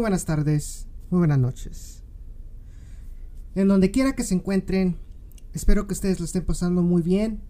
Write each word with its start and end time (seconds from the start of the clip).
buenas 0.00 0.24
tardes, 0.24 0.86
muy 1.10 1.18
buenas 1.18 1.38
noches. 1.38 2.02
En 3.54 3.68
donde 3.68 3.90
quiera 3.90 4.14
que 4.14 4.22
se 4.22 4.34
encuentren, 4.34 4.96
espero 5.52 5.86
que 5.86 5.94
ustedes 5.94 6.20
lo 6.20 6.24
estén 6.24 6.44
pasando 6.44 6.82
muy 6.82 7.02
bien 7.02 7.42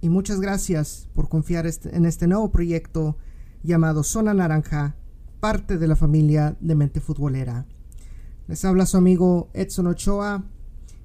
y 0.00 0.08
muchas 0.08 0.40
gracias 0.40 1.08
por 1.14 1.28
confiar 1.28 1.66
este, 1.66 1.96
en 1.96 2.06
este 2.06 2.26
nuevo 2.26 2.50
proyecto 2.50 3.16
llamado 3.62 4.04
Zona 4.04 4.34
Naranja, 4.34 4.96
parte 5.40 5.78
de 5.78 5.88
la 5.88 5.96
familia 5.96 6.56
de 6.60 6.74
Mente 6.74 7.00
Futbolera. 7.00 7.66
Les 8.46 8.64
habla 8.64 8.86
su 8.86 8.96
amigo 8.96 9.50
Edson 9.54 9.86
Ochoa 9.86 10.44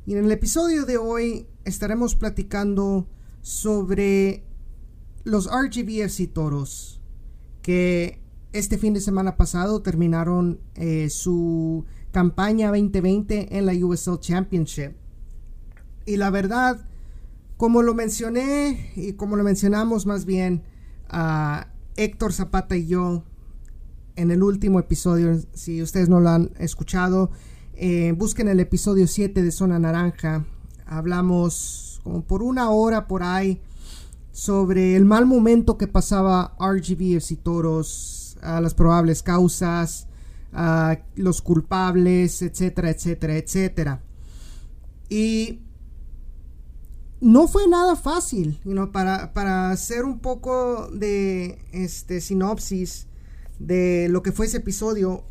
y 0.06 0.14
en 0.14 0.26
el 0.26 0.32
episodio 0.32 0.86
de 0.86 0.98
hoy 0.98 1.48
estaremos 1.66 2.16
platicando 2.16 3.08
sobre 3.42 4.44
los 5.24 5.50
RGBFC 5.50 6.32
Toros 6.32 7.02
que 7.62 8.19
este 8.52 8.78
fin 8.78 8.94
de 8.94 9.02
semana 9.02 9.38
pasado 9.38 9.82
terminaron 9.82 10.60
eh, 10.76 11.10
su 11.10 11.86
campaña 12.12 12.70
2020 12.70 13.58
en 13.58 13.66
la 13.66 13.74
USL 13.74 14.20
Championship. 14.20 14.94
Y 16.06 16.18
la 16.18 16.32
verdad, 16.32 16.88
como 17.58 17.84
lo 17.84 17.94
mencioné 17.94 18.92
y 18.96 19.14
como 19.14 19.36
lo 19.36 19.44
mencionamos 19.44 20.06
más 20.06 20.26
bien 20.26 20.64
a 21.10 21.68
Héctor 21.96 22.34
Zapata 22.34 22.76
y 22.76 22.88
yo 22.88 23.24
en 24.16 24.32
el 24.32 24.42
último 24.42 24.80
episodio, 24.80 25.40
si 25.54 25.82
ustedes 25.82 26.10
no 26.10 26.20
lo 26.20 26.30
han 26.30 26.52
escuchado, 26.58 27.30
eh, 27.76 28.14
busquen 28.18 28.48
el 28.48 28.60
episodio 28.60 29.08
7 29.08 29.44
de 29.44 29.52
Zona 29.52 29.78
Naranja. 29.78 30.46
Hablamos 30.88 32.02
como 32.04 32.24
por 32.24 32.42
una 32.42 32.72
hora 32.72 33.08
por 33.08 33.22
ahí 33.22 33.62
sobre 34.32 34.96
el 34.96 35.06
mal 35.06 35.26
momento 35.26 35.78
que 35.78 35.88
pasaba 35.88 36.56
RGBFC 36.60 37.38
Toros 37.44 38.19
a 38.42 38.62
las 38.62 38.74
probables 38.74 39.24
causas, 39.24 40.08
a 40.54 41.00
los 41.16 41.42
culpables, 41.42 42.42
etcétera, 42.42 42.90
etcétera, 42.90 43.38
etcétera. 43.38 44.04
Y 45.10 45.62
no 47.22 47.48
fue 47.48 47.68
nada 47.68 47.96
fácil, 47.96 48.60
para, 48.92 49.34
para, 49.34 49.72
hacer 49.72 50.06
un 50.06 50.20
poco 50.20 50.90
de 50.92 51.60
este, 51.72 52.22
sinopsis 52.22 53.08
de 53.60 54.08
lo 54.10 54.24
que 54.24 54.32
fue 54.32 54.46
ese 54.46 54.58
episodio. 54.58 55.26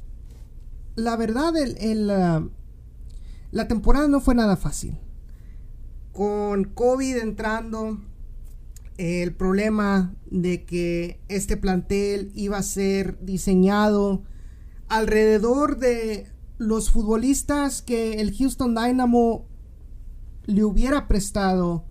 La 0.96 1.16
verdad, 1.16 1.56
el, 1.56 2.06
la 2.06 3.68
temporada 3.68 4.08
no 4.08 4.20
fue 4.20 4.34
nada 4.34 4.56
fácil. 4.56 4.98
Con 6.12 6.64
COVID 6.64 7.16
entrando, 7.18 7.98
el 8.98 9.32
problema 9.32 10.14
de 10.28 10.64
que 10.64 11.20
este 11.28 11.56
plantel 11.56 12.32
iba 12.34 12.58
a 12.58 12.62
ser 12.62 13.18
diseñado 13.24 14.24
alrededor 14.88 15.78
de 15.78 16.27
los 16.58 16.91
futbolistas 16.91 17.80
que 17.80 18.14
el 18.14 18.36
Houston 18.36 18.74
Dynamo 18.74 19.46
le 20.46 20.64
hubiera 20.64 21.06
prestado 21.06 21.84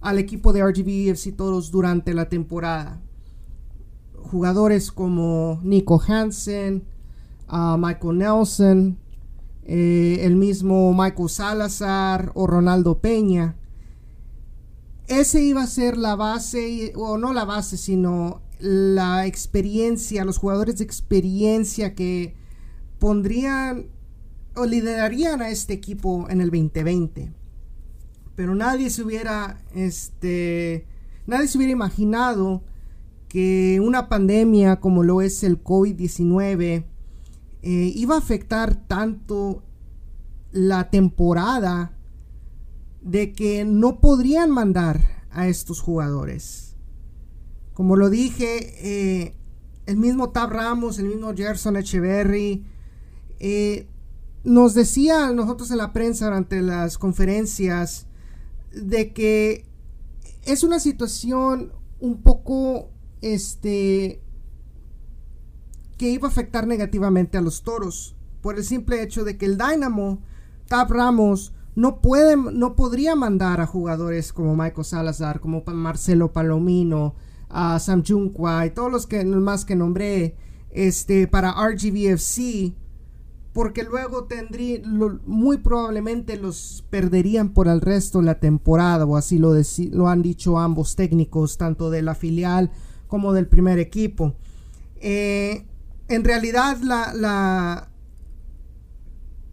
al 0.00 0.18
equipo 0.18 0.52
de 0.52 0.64
RGB 0.64 1.10
FC 1.10 1.30
Toros 1.32 1.70
durante 1.70 2.12
la 2.12 2.28
temporada. 2.28 3.00
Jugadores 4.14 4.90
como 4.90 5.60
Nico 5.62 6.02
Hansen, 6.06 6.84
uh, 7.50 7.78
Michael 7.78 8.18
Nelson, 8.18 8.98
eh, 9.62 10.18
el 10.22 10.34
mismo 10.34 10.92
Michael 10.92 11.28
Salazar 11.28 12.32
o 12.34 12.48
Ronaldo 12.48 12.98
Peña 12.98 13.54
ese 15.08 15.42
iba 15.42 15.62
a 15.62 15.66
ser 15.66 15.96
la 15.96 16.16
base, 16.16 16.92
o 16.96 17.18
no 17.18 17.32
la 17.32 17.44
base, 17.44 17.76
sino 17.76 18.42
la 18.60 19.26
experiencia, 19.26 20.24
los 20.24 20.38
jugadores 20.38 20.78
de 20.78 20.84
experiencia 20.84 21.94
que 21.94 22.34
pondrían 22.98 23.86
o 24.54 24.66
liderarían 24.66 25.40
a 25.40 25.50
este 25.50 25.72
equipo 25.72 26.26
en 26.28 26.40
el 26.40 26.50
2020. 26.50 27.32
Pero 28.34 28.54
nadie 28.54 28.90
se 28.90 29.02
hubiera, 29.02 29.62
este, 29.74 30.86
nadie 31.26 31.48
se 31.48 31.58
hubiera 31.58 31.72
imaginado 31.72 32.62
que 33.28 33.80
una 33.82 34.08
pandemia 34.08 34.80
como 34.80 35.02
lo 35.02 35.22
es 35.22 35.42
el 35.44 35.62
COVID-19 35.62 36.84
eh, 37.62 37.92
iba 37.94 38.14
a 38.14 38.18
afectar 38.18 38.74
tanto 38.86 39.62
la 40.52 40.90
temporada 40.90 41.97
de 43.08 43.32
que 43.32 43.64
no 43.64 44.00
podrían 44.00 44.50
mandar 44.50 45.24
a 45.30 45.48
estos 45.48 45.80
jugadores. 45.80 46.76
Como 47.72 47.96
lo 47.96 48.10
dije, 48.10 48.74
eh, 48.82 49.34
el 49.86 49.96
mismo 49.96 50.28
Tab 50.28 50.50
Ramos, 50.50 50.98
el 50.98 51.06
mismo 51.06 51.32
Gerson 51.34 51.78
Echeverry, 51.78 52.66
eh, 53.40 53.88
nos 54.44 54.74
decía 54.74 55.32
nosotros 55.32 55.70
en 55.70 55.78
la 55.78 55.94
prensa 55.94 56.26
durante 56.26 56.60
las 56.60 56.98
conferencias 56.98 58.06
de 58.72 59.14
que 59.14 59.64
es 60.44 60.62
una 60.62 60.78
situación 60.78 61.72
un 62.00 62.20
poco 62.20 62.90
este 63.22 64.20
que 65.96 66.10
iba 66.10 66.28
a 66.28 66.30
afectar 66.30 66.66
negativamente 66.66 67.38
a 67.38 67.40
los 67.40 67.62
toros 67.62 68.16
por 68.42 68.56
el 68.56 68.64
simple 68.64 69.02
hecho 69.02 69.24
de 69.24 69.38
que 69.38 69.46
el 69.46 69.56
Dynamo 69.56 70.20
Tab 70.66 70.92
Ramos 70.92 71.54
no 71.78 72.00
no 72.52 72.74
podría 72.74 73.14
mandar 73.14 73.60
a 73.60 73.66
jugadores 73.66 74.32
como 74.32 74.56
Michael 74.56 74.84
Salazar, 74.84 75.38
como 75.38 75.62
Marcelo 75.64 76.32
Palomino, 76.32 77.14
a 77.48 77.78
Sam 77.78 78.02
Junkwa 78.04 78.66
y 78.66 78.70
todos 78.70 78.90
los 78.90 79.06
que 79.06 79.24
más 79.24 79.64
que 79.64 79.76
nombré 79.76 80.34
este 80.70 81.28
para 81.28 81.52
RGBFC 81.52 82.74
porque 83.52 83.84
luego 83.84 84.24
tendría 84.24 84.80
muy 85.24 85.58
probablemente 85.58 86.36
los 86.36 86.84
perderían 86.90 87.50
por 87.50 87.68
el 87.68 87.80
resto 87.80 88.18
de 88.18 88.24
la 88.24 88.40
temporada 88.40 89.06
o 89.06 89.16
así 89.16 89.38
lo, 89.38 89.54
lo 89.92 90.08
han 90.08 90.22
dicho 90.22 90.58
ambos 90.58 90.96
técnicos 90.96 91.58
tanto 91.58 91.90
de 91.90 92.02
la 92.02 92.16
filial 92.16 92.72
como 93.06 93.32
del 93.32 93.46
primer 93.46 93.78
equipo. 93.78 94.34
Eh, 94.96 95.64
en 96.08 96.24
realidad 96.24 96.78
la, 96.82 97.14
la 97.14 97.88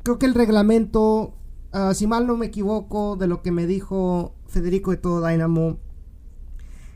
creo 0.01 0.17
que 0.17 0.25
el 0.25 0.33
reglamento 0.33 1.35
Ah, 1.77 1.93
si 1.93 2.07
mal 2.07 2.25
no 2.25 2.37
me 2.37 2.45
equivoco 2.45 3.17
de 3.17 3.27
lo 3.27 3.41
que 3.41 3.51
me 3.51 3.67
dijo 3.67 4.33
Federico 4.47 4.91
de 4.91 4.97
todo 4.97 5.27
Dynamo, 5.27 5.77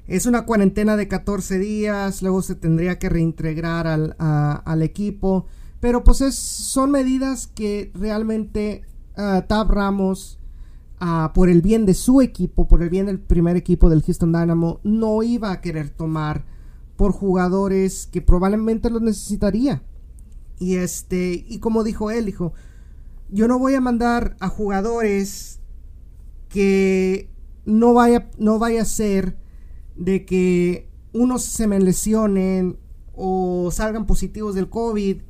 es 0.08 0.26
una 0.26 0.46
cuarentena 0.46 0.96
de 0.96 1.10
14 1.10 1.60
días, 1.60 2.22
luego 2.22 2.42
se 2.42 2.56
tendría 2.56 2.98
que 2.98 3.10
reintegrar 3.10 3.88
al, 3.88 4.82
equipo, 4.82 5.48
pero 5.82 6.06
pues 6.06 6.22
es, 6.22 6.36
son 6.36 6.92
medidas 6.92 7.48
que 7.48 7.92
realmente 7.94 8.84
uh, 9.18 9.42
Tab 9.46 9.70
Ramos, 9.70 10.40
ah, 11.02 11.34
por 11.36 11.50
el 11.50 11.62
bien 11.62 11.86
de 11.86 11.94
su 11.94 12.22
equipo, 12.22 12.70
por 12.70 12.82
el 12.82 12.90
bien 12.90 13.08
del 13.08 13.20
primer 13.20 13.58
equipo 13.58 13.90
del 13.90 14.02
Houston 14.02 14.32
Dynamo, 14.32 14.80
no 14.86 15.24
iba 15.24 15.52
a 15.52 15.60
querer 15.60 15.90
tomar 15.90 16.46
por 16.96 17.12
jugadores 17.12 18.08
que 18.08 18.22
probablemente 18.22 18.90
los 18.90 19.02
necesitaría. 19.02 19.84
Y 20.58 20.76
este, 20.76 21.46
y 21.50 21.60
como 21.60 21.84
dijo 21.84 22.12
él, 22.12 22.28
dijo, 22.28 22.54
yo 23.32 23.48
no 23.48 23.60
voy 23.60 23.76
a 23.76 23.82
mandar 23.82 24.36
a 24.40 24.50
jugadores 24.50 25.60
que 26.50 27.30
no 27.66 27.94
vaya, 27.94 28.30
no 28.38 28.60
vaya 28.60 28.82
a 28.82 28.86
ser 28.86 29.38
de 29.96 30.26
que 30.26 30.90
unos 31.14 31.44
se 31.44 31.68
me 31.68 31.80
lesionen 31.80 32.78
o 33.14 33.70
salgan 33.72 34.06
positivos 34.06 34.56
del 34.56 34.70
COVID 34.70 35.22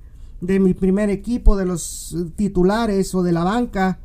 de 0.42 0.60
mi 0.60 0.74
primer 0.74 1.10
equipo, 1.10 1.58
de 1.58 1.66
los 1.66 2.16
titulares 2.36 3.14
o 3.14 3.24
de 3.24 3.32
la 3.32 3.44
banca. 3.44 4.00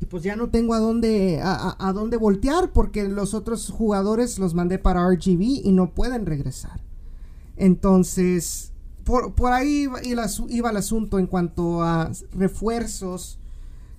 Y 0.00 0.06
pues 0.06 0.22
ya 0.22 0.36
no 0.36 0.48
tengo 0.48 0.74
a 0.74 0.80
dónde, 0.80 1.40
a, 1.42 1.92
dónde 1.92 2.16
voltear 2.16 2.72
porque 2.72 3.08
los 3.08 3.34
otros 3.34 3.70
jugadores 3.70 4.38
los 4.38 4.54
mandé 4.54 4.78
para 4.78 5.08
RGB 5.08 5.62
y 5.64 5.72
no 5.72 5.94
pueden 5.94 6.26
regresar. 6.26 6.80
Entonces, 7.56 8.71
por, 9.04 9.34
por 9.34 9.52
ahí 9.52 9.88
iba, 10.04 10.70
el 10.70 10.76
asunto 10.76 11.18
en 11.18 11.26
cuanto 11.26 11.82
a 11.82 12.10
refuerzos 12.32 13.38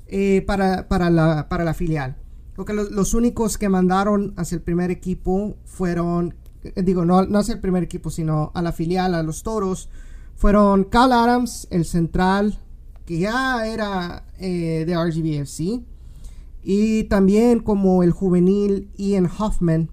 eh, 0.07 0.43
para, 0.45 0.87
para, 0.87 1.09
la, 1.09 1.49
para 1.49 1.63
la 1.63 1.73
filial. 1.73 2.17
Creo 2.53 2.65
que 2.65 2.73
los, 2.73 3.13
únicos 3.13 3.57
que 3.57 3.67
mandaron 3.67 4.33
hacia 4.37 4.55
el 4.55 4.61
primer 4.61 4.91
equipo 4.91 5.55
fueron, 5.65 6.35
eh, 6.63 6.83
digo, 6.83 7.03
no, 7.03 7.25
no 7.25 7.39
hacia 7.39 7.55
el 7.55 7.59
primer 7.61 7.83
equipo, 7.83 8.11
sino 8.11 8.51
a 8.53 8.61
la 8.61 8.71
filial, 8.71 9.15
a 9.15 9.23
los 9.23 9.41
toros, 9.41 9.89
fueron 10.35 10.83
Cal 10.83 11.11
Adams, 11.11 11.67
el 11.71 11.85
central, 11.85 12.59
que 13.05 13.19
ya 13.19 13.65
era 13.65 14.25
eh, 14.37 14.85
de 14.85 14.95
RGBFC, 14.95 15.83
y 16.63 17.03
también 17.05 17.59
como 17.59 18.03
el 18.03 18.11
juvenil 18.11 18.89
Ian 18.97 19.25
Hoffman, 19.25 19.89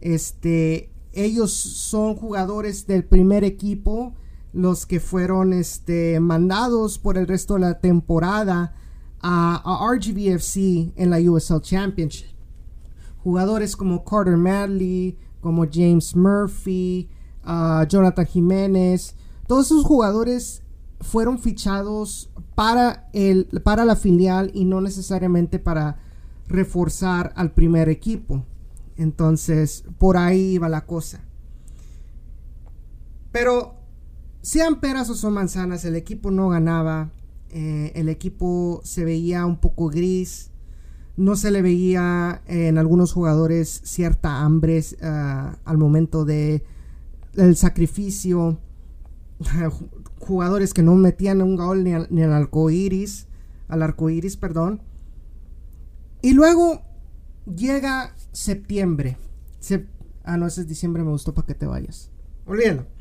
este, 0.00 0.90
ellos 1.12 1.52
son 1.52 2.14
jugadores 2.16 2.86
del 2.86 3.04
primer 3.04 3.44
equipo 3.44 4.14
los 4.54 4.86
que 4.86 5.00
fueron 5.00 5.52
este, 5.52 6.20
mandados 6.20 6.98
por 6.98 7.18
el 7.18 7.26
resto 7.26 7.54
de 7.54 7.60
la 7.60 7.80
temporada 7.80 8.74
a, 9.20 9.90
RGBFC 9.92 10.92
en 10.96 11.10
la 11.10 11.18
USL 11.18 11.60
Championship. 11.60 12.28
Jugadores 13.22 13.76
como 13.76 14.04
Carter 14.04 14.36
Madley, 14.36 15.18
como 15.40 15.66
James 15.70 16.14
Murphy, 16.14 17.08
uh, 17.44 17.84
Jonathan 17.88 18.26
Jiménez, 18.26 19.16
todos 19.46 19.66
esos 19.66 19.84
jugadores 19.84 20.62
fueron 21.00 21.38
fichados 21.38 22.30
para, 22.54 23.08
el, 23.12 23.46
para 23.64 23.84
la 23.84 23.96
filial 23.96 24.50
y 24.54 24.64
no 24.64 24.80
necesariamente 24.80 25.58
para 25.58 25.98
reforzar 26.46 27.32
al 27.36 27.52
primer 27.52 27.88
equipo. 27.88 28.44
Entonces, 28.96 29.84
por 29.98 30.16
ahí 30.16 30.52
iba 30.52 30.68
la 30.68 30.86
cosa. 30.86 31.20
Pero, 33.32 33.74
sean 34.44 34.78
peras 34.78 35.08
o 35.08 35.14
son 35.14 35.32
manzanas, 35.32 35.86
el 35.86 35.96
equipo 35.96 36.30
no 36.30 36.50
ganaba. 36.50 37.10
Eh, 37.48 37.92
el 37.94 38.10
equipo 38.10 38.82
se 38.84 39.02
veía 39.02 39.46
un 39.46 39.56
poco 39.56 39.88
gris. 39.88 40.50
No 41.16 41.34
se 41.34 41.50
le 41.50 41.62
veía 41.62 42.42
en 42.46 42.76
algunos 42.76 43.12
jugadores 43.12 43.80
cierta 43.84 44.42
hambre 44.42 44.84
ah, 45.02 45.56
al 45.64 45.78
momento 45.78 46.26
de 46.26 46.62
el 47.36 47.56
sacrificio. 47.56 48.58
jugadores 50.18 50.74
que 50.74 50.82
no 50.82 50.94
metían 50.94 51.40
un 51.40 51.56
gol 51.56 51.82
ni 51.82 51.92
al, 51.92 52.32
arco 52.32 52.68
iris, 52.68 53.26
al 53.68 53.82
arco 53.82 54.10
iris, 54.10 54.36
perdón. 54.36 54.82
Y 56.20 56.34
luego 56.34 56.82
llega 57.46 58.14
septiembre. 58.32 59.16
ah, 60.24 60.36
no, 60.36 60.46
ese 60.46 60.60
es 60.62 60.68
diciembre, 60.68 61.02
me 61.02 61.10
gustó 61.10 61.32
para 61.32 61.46
que 61.46 61.54
te 61.54 61.64
vayas. 61.64 62.10
Olvídalo. 62.44 62.94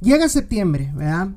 Llega 0.00 0.28
septiembre, 0.28 0.92
¿verdad? 0.94 1.30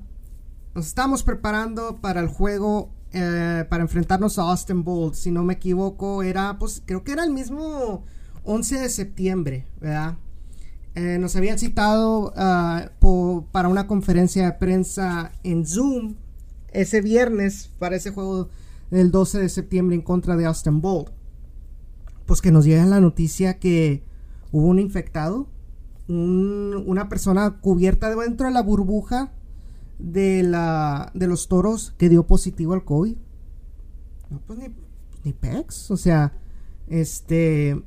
Nos 0.75 0.87
estamos 0.87 1.23
preparando 1.23 1.97
para 1.99 2.21
el 2.21 2.27
juego, 2.27 2.91
eh, 3.11 3.65
para 3.69 3.81
enfrentarnos 3.81 4.37
a 4.37 4.43
Austin 4.43 4.83
Bolt. 4.83 5.15
Si 5.15 5.31
no 5.31 5.43
me 5.43 5.53
equivoco, 5.53 6.21
era, 6.21 6.59
pues, 6.59 6.83
creo 6.85 7.03
que 7.03 7.11
era 7.11 7.23
el 7.23 7.31
mismo 7.31 8.05
11 8.43 8.79
de 8.79 8.89
septiembre, 8.89 9.65
¿verdad? 9.79 10.17
Eh, 10.93 11.17
nos 11.19 11.35
habían 11.35 11.57
citado 11.57 12.33
ah, 12.35 12.91
para 13.51 13.69
una 13.69 13.87
conferencia 13.87 14.45
de 14.45 14.51
prensa 14.53 15.31
en 15.43 15.65
Zoom 15.65 16.15
ese 16.71 17.01
viernes 17.01 17.69
para 17.79 17.95
ese 17.95 18.11
juego 18.11 18.49
del 18.89 19.09
12 19.09 19.39
de 19.39 19.49
septiembre 19.49 19.95
en 19.95 20.01
contra 20.01 20.35
de 20.35 20.45
Austin 20.45 20.81
Bolt. 20.81 21.09
Pues 22.25 22.41
que 22.41 22.51
nos 22.51 22.65
llega 22.65 22.85
la 22.85 22.99
noticia 22.99 23.57
que 23.57 24.03
hubo 24.51 24.67
un 24.67 24.79
infectado, 24.79 25.47
una 26.11 27.09
persona 27.09 27.59
cubierta 27.61 28.13
dentro 28.15 28.47
de 28.47 28.53
la 28.53 28.61
burbuja 28.61 29.31
de, 29.99 30.43
la, 30.43 31.11
de 31.13 31.27
los 31.27 31.47
toros 31.47 31.93
que 31.97 32.09
dio 32.09 32.27
positivo 32.27 32.73
al 32.73 32.83
COVID. 32.83 33.15
No, 34.29 34.41
pues 34.47 34.59
ni, 34.59 34.67
ni 35.23 35.33
PEX, 35.33 35.91
o 35.91 35.97
sea, 35.97 36.33
este, 36.87 37.81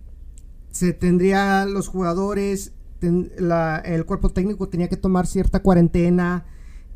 se 0.71 0.93
tendría 0.93 1.65
los 1.67 1.89
jugadores 1.89 2.73
el 3.07 4.05
cuerpo 4.07 4.31
técnico 4.31 4.69
tenía 4.69 4.89
que 4.89 4.97
tomar 4.97 5.27
cierta 5.27 5.61
cuarentena 5.61 6.45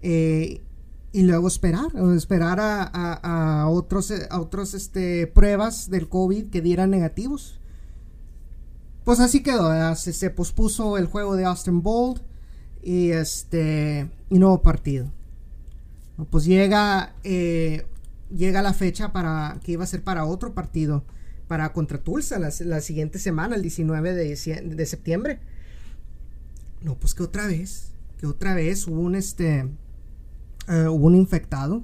eh, 0.03 0.63
y 1.13 1.23
luego 1.23 1.49
esperar, 1.49 1.89
esperar 2.15 2.59
a, 2.61 3.67
otros, 3.69 4.13
a 4.31 4.41
otros 4.41 4.75
este, 4.75 5.27
pruebas 5.27 5.91
del 5.91 6.09
COVID 6.09 6.51
que 6.51 6.61
dieran 6.61 6.91
negativos. 6.91 7.61
Pues 9.09 9.21
así 9.21 9.43
quedó, 9.43 9.73
se, 9.95 10.29
pospuso 10.29 10.99
el 10.99 11.07
juego 11.07 11.35
de 11.35 11.47
Austin 11.47 11.81
Bold 11.81 12.21
y 12.83 13.13
este 13.13 14.11
y 14.29 14.39
nuevo 14.39 14.61
partido. 14.61 15.11
Pues 16.29 16.45
llega 16.45 17.15
eh, 17.25 17.87
llega 18.29 18.61
la 18.61 18.75
fecha 18.75 19.11
para 19.11 19.61
que 19.65 19.73
iba 19.73 19.85
a 19.85 19.87
ser 19.87 20.05
para 20.05 20.27
otro 20.27 20.53
partido 20.53 21.05
para 21.47 21.73
contra 21.73 22.03
Tulsa 22.03 22.39
la, 22.39 22.81
siguiente 22.83 23.19
semana, 23.19 23.57
el 23.57 23.63
19 23.63 24.13
de, 24.13 24.27
de 24.77 24.85
septiembre. 24.85 25.41
No, 26.83 26.95
pues 26.97 27.15
que 27.15 27.23
otra 27.23 27.47
vez, 27.47 27.93
que 28.19 28.27
otra 28.27 28.53
vez 28.53 28.87
hubo 28.87 29.01
un 29.01 29.15
este, 29.15 29.71
eh, 30.69 30.87
hubo 30.87 31.07
un 31.07 31.15
infectado 31.15 31.83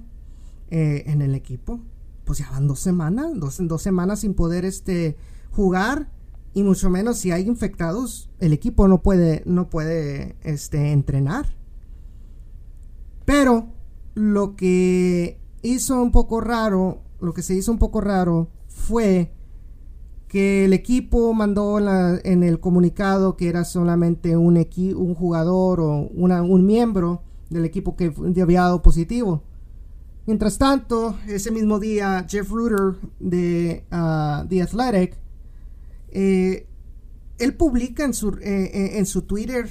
eh, 0.70 1.05
en 1.06 1.23
el 1.23 1.35
equipo. 1.35 1.81
Pues 2.27 2.41
ya 2.41 2.50
van 2.50 2.69
dos 2.69 2.81
semanas, 2.81 3.29
dos, 3.37 3.56
dos 3.61 3.81
semanas 3.81 4.20
sin 4.20 4.35
poder 4.35 4.67
este, 4.67 5.17
jugar 5.53 6.12
y 6.55 6.62
mucho 6.62 6.89
menos 6.89 7.19
si 7.19 7.33
hay 7.33 7.47
infectados, 7.47 8.31
el 8.39 8.53
equipo 8.53 8.87
no 8.87 9.03
puede, 9.03 9.43
no 9.45 9.69
puede 9.69 10.37
este, 10.43 10.93
entrenar. 10.93 11.47
Pero 13.25 13.67
lo 14.15 14.55
que 14.55 15.41
hizo 15.62 16.01
un 16.01 16.12
poco 16.12 16.41
raro, 16.41 17.03
lo 17.21 17.35
que 17.35 17.43
se 17.43 17.55
hizo 17.55 17.73
un 17.73 17.79
poco 17.79 18.01
raro 18.01 18.49
fue 18.69 19.33
que 20.29 20.65
el 20.65 20.73
equipo 20.73 21.33
mandó 21.35 21.79
en 21.79 22.43
el 22.43 22.61
comunicado 22.61 23.37
que 23.37 23.49
era 23.49 23.65
solamente 23.65 24.37
un, 24.37 24.56
un 24.56 25.15
jugador 25.15 25.81
o 25.81 26.09
un 26.09 26.67
miembro 26.67 27.23
del 27.51 27.65
equipo 27.65 27.97
que 27.97 28.12
había 28.41 28.62
dado 28.62 28.83
positivo. 28.83 29.43
Mientras 30.27 30.56
tanto, 30.56 31.17
ese 31.27 31.51
mismo 31.51 31.79
día, 31.79 32.25
Jeff 32.29 32.51
Ruder 32.51 32.95
de 33.21 33.85
uh, 33.93 34.47
The 34.49 34.62
Athletic, 34.62 35.19
eh, 36.15 36.69
él 37.39 37.55
publica 37.55 38.05
en 38.05 38.15
su, 38.15 38.29
eh, 38.29 38.71
eh, 38.73 38.99
en 38.99 39.07
su 39.07 39.23
Twitter, 39.23 39.69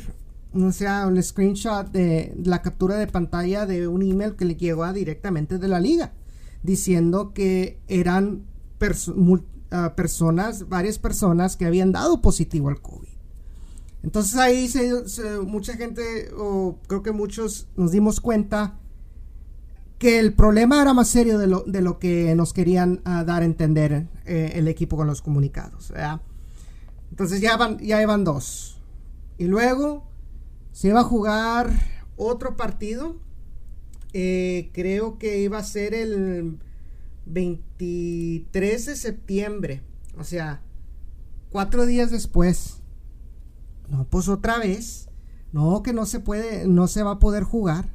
o 0.54 0.72
sea, 0.74 1.08
un 1.08 1.22
screenshot 1.24 1.90
de 1.90 2.36
la 2.44 2.62
captura 2.62 2.98
de 2.98 3.08
pantalla 3.08 3.66
de 3.66 3.88
un 3.88 4.04
email 4.04 4.36
que 4.36 4.46
le 4.46 4.56
llegó 4.56 4.92
directamente 4.92 5.58
de 5.58 5.68
la 5.70 5.80
liga, 5.80 6.14
diciendo 6.62 7.34
que 7.34 7.80
eran 7.88 8.44
personas, 9.96 10.68
varias 10.68 11.00
personas 11.00 11.56
que 11.56 11.66
habían 11.66 11.94
dado 11.94 12.22
positivo 12.22 12.68
al 12.68 12.82
COVID. 12.82 13.08
Entonces 14.04 14.36
ahí 14.36 14.70
mucha 15.48 15.78
gente, 15.78 16.30
o 16.38 16.78
creo 16.88 17.02
que 17.02 17.14
muchos 17.14 17.70
nos 17.78 17.92
dimos 17.92 18.20
cuenta 18.20 18.78
que 19.98 20.20
el 20.20 20.34
problema 20.34 20.82
era 20.82 20.94
más 20.94 21.08
serio 21.08 21.38
de 21.38 21.48
lo, 21.48 21.62
de 21.62 21.82
lo 21.82 21.98
que 21.98 22.36
nos 22.36 22.52
querían 22.52 23.00
ah, 23.06 23.24
dar 23.24 23.42
a 23.42 23.46
entender 23.46 24.10
el 24.26 24.68
equipo 24.68 24.98
con 24.98 25.08
los 25.08 25.22
comunicados. 25.22 25.94
Entonces 27.14 27.42
ya 27.42 27.58
van, 27.58 27.78
ya 27.78 28.04
van 28.08 28.24
dos. 28.24 28.82
Y 29.38 29.46
luego 29.46 30.10
se 30.72 30.88
iba 30.88 31.02
a 31.02 31.04
jugar 31.04 31.72
otro 32.18 32.58
partido. 32.58 33.18
Eh, 34.14 34.72
creo 34.74 35.20
que 35.20 35.40
iba 35.40 35.60
a 35.60 35.64
ser 35.64 35.94
el 35.94 36.58
23 37.28 38.86
de 38.88 38.96
septiembre. 38.96 39.84
O 40.18 40.24
sea, 40.24 40.64
cuatro 41.52 41.86
días 41.86 42.10
después. 42.10 42.82
No, 43.90 44.10
pues 44.10 44.28
otra 44.28 44.58
vez. 44.58 45.08
No, 45.52 45.84
que 45.84 45.94
no 45.94 46.08
se 46.08 46.20
puede, 46.20 46.68
no 46.68 46.88
se 46.88 47.04
va 47.04 47.12
a 47.12 47.20
poder 47.20 47.44
jugar. 47.44 47.94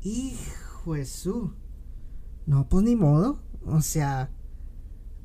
Hijo 0.00 0.94
Jesús. 0.94 1.50
No, 2.46 2.66
pues 2.66 2.82
ni 2.82 2.96
modo. 2.96 3.42
O 3.66 3.82
sea, 3.82 4.30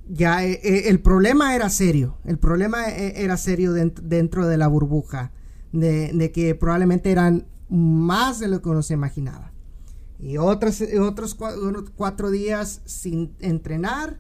ya 0.10 0.44
eh, 0.44 0.60
eh, 0.64 0.90
el 0.90 1.00
problema 1.00 1.56
era 1.56 1.70
serio. 1.70 2.18
El 2.26 2.40
problema 2.40 2.90
eh, 2.90 3.24
era 3.24 3.38
serio 3.38 3.74
dentro, 3.74 4.48
de 4.48 4.58
la 4.58 4.68
burbuja. 4.68 5.32
De, 5.72 6.32
que 6.34 6.56
probablemente 6.56 7.12
eran 7.12 7.48
más 7.70 8.40
de 8.40 8.48
lo 8.48 8.60
que 8.64 8.70
uno 8.70 8.82
se 8.82 8.96
imaginaba 8.96 9.54
y 10.18 10.38
otros, 10.38 10.84
otros 11.00 11.38
cuatro, 11.96 12.32
días 12.32 12.82
sin 12.86 13.36
entrenar 13.40 14.20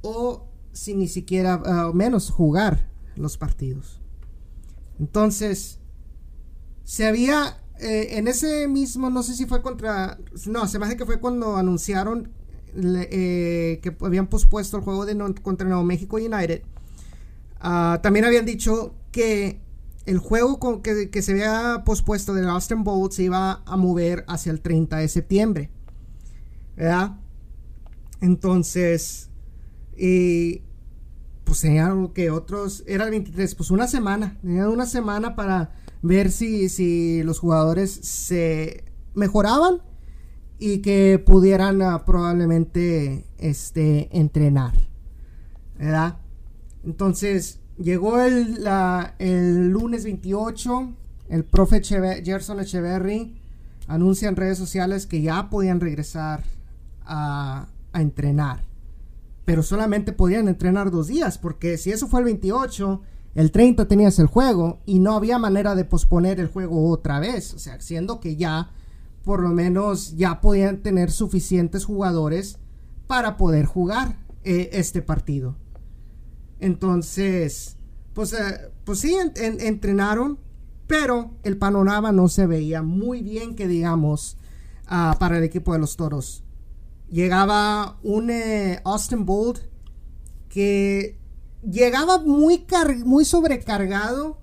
o 0.00 0.48
sin 0.70 1.00
ni 1.00 1.08
siquiera, 1.08 1.88
uh, 1.88 1.92
menos 1.92 2.30
jugar 2.30 2.88
los 3.16 3.36
partidos. 3.36 4.00
Entonces, 5.00 5.80
se 6.84 7.04
había, 7.04 7.58
en 7.80 8.28
ese 8.28 8.68
mismo, 8.68 9.10
no 9.10 9.24
sé 9.24 9.34
si 9.34 9.44
fue 9.44 9.60
contra, 9.60 10.18
no, 10.46 10.68
se 10.68 10.78
me 10.78 10.86
hace 10.86 10.96
que 10.96 11.04
fue 11.04 11.18
cuando 11.18 11.56
anunciaron 11.56 12.30
eh, 12.76 13.80
que 13.82 13.96
habían 14.00 14.26
pospuesto 14.26 14.76
el 14.76 14.82
juego 14.82 15.06
de 15.06 15.16
contra 15.42 15.66
Nuevo 15.66 15.84
México 15.84 16.16
United. 16.16 16.62
Uh, 17.58 17.98
también 18.02 18.24
habían 18.24 18.44
dicho 18.44 18.94
que 19.12 19.60
el 20.04 20.18
juego 20.18 20.82
que, 20.82 21.22
se 21.22 21.32
había 21.32 21.82
pospuesto 21.84 22.32
del 22.34 22.48
Austin 22.48 22.84
Bowl 22.84 23.10
se 23.10 23.24
iba 23.24 23.62
a 23.64 23.76
mover 23.76 24.24
hacia 24.28 24.52
el 24.52 24.60
30 24.60 24.98
de 24.98 25.08
septiembre. 25.08 25.70
¿Verdad? 26.76 27.16
Entonces, 28.20 29.30
y 29.96 30.62
pues 31.44 31.64
era 31.64 31.94
que 32.14 32.30
otros, 32.30 32.84
era 32.86 33.04
el 33.04 33.10
23, 33.10 33.54
pues 33.54 33.70
una 33.70 33.88
semana, 33.88 34.36
tenía 34.42 34.68
una 34.68 34.86
semana 34.86 35.34
para 35.34 35.72
ver 36.02 36.30
si, 36.30 36.68
si 36.68 37.22
los 37.22 37.38
jugadores 37.38 37.90
se 37.90 38.84
mejoraban 39.14 39.80
y 40.58 40.78
que 40.78 41.22
pudieran 41.24 41.82
ah, 41.82 42.04
probablemente 42.04 43.26
este, 43.38 44.08
entrenar. 44.16 44.74
¿Verdad? 45.78 46.18
Entonces, 46.84 47.60
Llegó 47.78 48.20
el, 48.22 48.66
el 49.18 49.68
lunes 49.68 50.04
28, 50.04 50.94
el 51.28 51.44
profe 51.44 51.82
Gerson 51.82 52.60
Echeverry 52.60 53.38
anuncia 53.86 54.28
en 54.30 54.36
redes 54.36 54.56
sociales 54.56 55.06
que 55.06 55.20
ya 55.20 55.50
podían 55.50 55.80
regresar 55.80 56.42
a, 57.04 57.68
entrenar. 57.92 58.62
Pero 59.44 59.62
solamente 59.62 60.12
podían 60.12 60.48
entrenar 60.48 60.90
dos 60.90 61.06
días, 61.06 61.38
porque 61.38 61.78
si 61.78 61.92
eso 61.92 62.08
fue 62.08 62.20
el 62.20 62.24
28, 62.24 63.00
el 63.34 63.52
30 63.52 63.88
tenías 63.88 64.18
el 64.18 64.26
juego 64.26 64.80
y 64.84 64.98
no 64.98 65.14
había 65.14 65.38
manera 65.38 65.74
de 65.74 65.84
posponer 65.84 66.40
el 66.40 66.48
juego 66.48 66.90
otra 66.90 67.20
vez. 67.20 67.54
O 67.54 67.58
sea, 67.58 67.80
siendo 67.80 68.20
que 68.20 68.36
ya, 68.36 68.70
por 69.26 69.42
lo 69.42 69.48
menos, 69.48 70.16
ya 70.16 70.40
podían 70.40 70.84
tener 70.84 71.10
suficientes 71.10 71.84
jugadores 71.84 72.60
para 73.08 73.36
poder 73.36 73.66
jugar 73.66 74.20
eh, 74.44 74.70
este 74.74 75.02
partido. 75.02 75.56
Entonces, 76.60 77.76
pues, 78.14 78.32
eh, 78.34 78.70
pues 78.84 79.00
sí, 79.00 79.16
entrenaron, 79.34 80.38
pero 80.86 81.32
el 81.42 81.58
panorama 81.58 82.12
no 82.12 82.28
se 82.28 82.46
veía 82.46 82.82
muy 82.82 83.20
bien, 83.20 83.56
que 83.56 83.66
digamos, 83.66 84.36
ah, 84.86 85.16
para 85.18 85.38
el 85.38 85.42
equipo 85.42 85.72
de 85.72 85.80
los 85.80 85.96
toros. 85.96 86.44
Llegaba 87.10 87.98
un 88.04 88.30
eh, 88.30 88.80
Austin 88.84 89.26
Bold 89.26 89.58
que 90.48 91.18
llegaba 91.68 92.20
muy, 92.20 92.64
muy 93.04 93.24
sobrecargado 93.24 94.38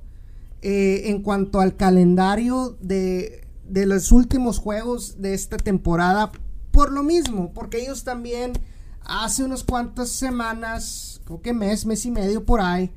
en 0.62 1.22
cuanto 1.24 1.60
al 1.60 1.76
calendario 1.76 2.78
de, 2.80 3.43
de, 3.74 3.86
los 3.86 4.12
últimos 4.12 4.60
juegos 4.60 5.22
de 5.22 5.34
esta 5.34 5.58
temporada. 5.58 6.32
Por 6.72 6.92
lo 6.92 7.04
mismo, 7.04 7.54
porque 7.54 7.82
ellos 7.82 8.04
también 8.04 8.54
hace 9.02 9.44
unas 9.44 9.64
cuantas 9.64 10.10
semanas, 10.10 11.22
creo 11.26 11.42
que 11.42 11.54
mes, 11.54 11.86
mes 11.86 12.06
y 12.06 12.12
medio 12.12 12.46
por 12.46 12.62
ahí, 12.62 12.92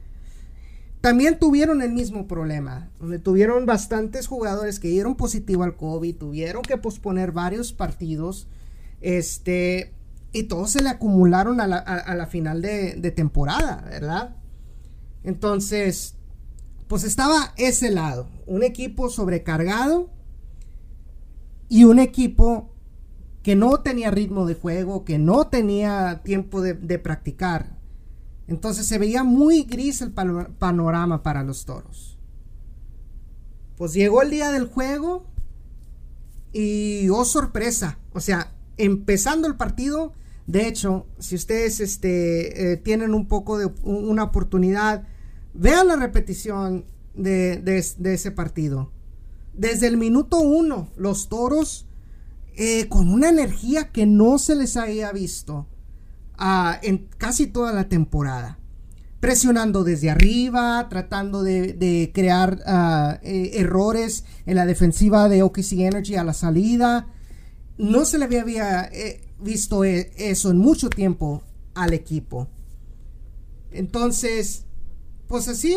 también 1.01 1.39
tuvieron 1.39 1.83
el 1.83 1.93
mismo 1.93 2.27
problema, 2.27 2.91
donde 2.99 3.19
tuvieron 3.19 3.67
bastantes 3.67 4.27
jugadores 4.27 4.81
que 4.81 4.89
dieron 4.89 5.15
positivo 5.15 5.63
al 5.63 5.77
COVID, 5.77 6.17
tuvieron 6.17 6.63
que 6.63 6.79
posponer 6.79 7.33
varios 7.33 7.73
partidos, 7.73 8.49
este, 9.01 9.93
y 10.33 10.45
todos 10.45 10.71
se 10.71 10.83
le 10.83 10.89
acumularon 10.89 11.61
a 11.61 11.67
la, 11.67 12.27
final 12.27 12.63
de, 12.63 13.13
temporada, 13.15 13.85
¿verdad? 13.89 14.37
Entonces, 15.23 16.15
pues 16.89 17.05
estaba 17.05 17.53
ese 17.57 17.91
lado, 17.91 18.29
un 18.47 18.63
equipo 18.63 19.11
sobrecargado 19.11 20.11
y 21.69 21.85
un 21.85 21.99
equipo 21.99 22.73
que 23.43 23.57
no 23.57 23.81
tenía 23.81 24.11
ritmo 24.11 24.47
de 24.47 24.55
juego, 24.55 25.05
que 25.05 25.19
no 25.19 25.47
tenía 25.49 26.23
tiempo 26.25 26.61
de, 26.61 26.75
de 26.75 26.99
practicar. 26.99 27.79
Entonces 28.49 28.87
se 28.87 28.99
veía 28.99 29.25
muy 29.25 29.63
gris 29.65 30.03
el 30.03 30.13
panorama 30.13 31.23
para 31.23 31.43
los 31.43 31.65
toros. 31.65 32.19
Pues 33.77 33.93
llegó 33.93 34.23
el 34.23 34.31
día 34.31 34.51
del 34.51 34.67
juego 34.67 35.27
y 36.53 37.09
oh 37.11 37.25
sorpresa, 37.25 37.99
o 38.13 38.21
sea, 38.21 38.53
empezando 38.79 39.47
el 39.47 39.57
partido, 39.57 40.13
de 40.47 40.69
hecho, 40.69 41.07
si 41.19 41.35
ustedes 41.35 41.81
este, 41.81 42.73
eh, 42.73 42.77
tienen 42.77 43.15
un 43.15 43.27
poco 43.27 43.59
de 43.59 43.71
una 43.83 44.25
oportunidad, 44.25 45.07
vean 45.55 45.89
la 45.89 45.97
repetición 45.97 46.85
de, 47.15 47.63
ese 47.79 48.31
partido. 48.31 48.93
Desde 49.57 49.87
el 49.87 49.97
minuto 49.97 50.39
uno, 50.39 50.91
los 50.97 51.29
toros, 51.29 51.87
eh, 52.57 52.89
con 52.89 53.09
una 53.09 53.31
energía 53.31 53.91
que 53.91 54.07
no 54.07 54.39
se 54.39 54.55
les 54.55 54.77
había 54.77 55.13
visto 55.13 55.67
ah, 56.39 56.79
en 56.83 57.09
casi 57.19 57.47
toda 57.47 57.73
la 57.73 57.89
temporada. 57.89 58.59
Presionando 59.21 59.83
desde 59.83 60.11
arriba, 60.11 60.87
tratando 60.91 61.43
de, 61.43 62.11
crear 62.15 62.61
eh, 63.23 63.53
errores 63.55 64.25
en 64.45 64.57
la 64.57 64.67
defensiva 64.67 65.29
de 65.29 65.43
OKC 65.43 65.73
Energy 65.81 66.17
a 66.17 66.25
la 66.25 66.35
salida. 66.35 67.09
No 67.79 68.05
se 68.05 68.19
le 68.19 68.27
había 68.27 68.91
visto 69.41 69.85
e, 69.85 70.13
eso 70.17 70.51
en 70.51 70.59
mucho 70.59 70.91
tiempo 70.91 71.43
al 71.75 71.95
equipo. 71.95 72.49
Entonces, 73.71 74.65
pues 75.29 75.49
así, 75.49 75.77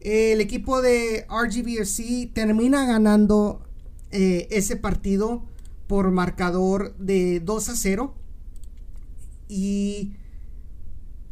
El 0.00 0.40
equipo 0.40 0.80
de 0.80 1.26
RGBFC 1.28 2.32
termina 2.32 2.86
ganando 2.86 3.62
eh, 4.10 4.48
ese 4.50 4.76
partido 4.76 5.44
por 5.86 6.10
marcador 6.10 6.96
de 6.96 7.40
2 7.40 7.68
a 7.68 7.76
0. 7.76 8.14
Y 9.48 10.14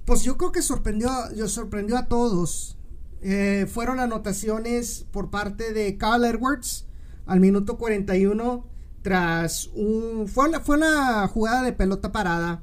pues 0.04 0.22
yo 0.22 0.36
creo 0.36 0.52
que 0.52 0.62
sorprendió, 0.62 1.10
yo 1.34 1.48
sorprendió 1.48 1.96
a 1.96 2.08
todos. 2.08 2.76
Eh, 3.22 3.66
fueron 3.72 4.00
anotaciones 4.00 5.06
por 5.10 5.30
parte 5.30 5.72
de 5.72 5.96
Carl 5.96 6.24
Edwards 6.24 6.86
al 7.26 7.40
minuto 7.40 7.78
41 7.78 8.66
tras 9.02 9.68
un... 9.74 10.28
Fue 10.28 10.48
una, 10.48 10.60
fue 10.60 10.76
una 10.76 11.26
jugada 11.28 11.62
de 11.62 11.72
pelota 11.72 12.12
parada. 12.12 12.62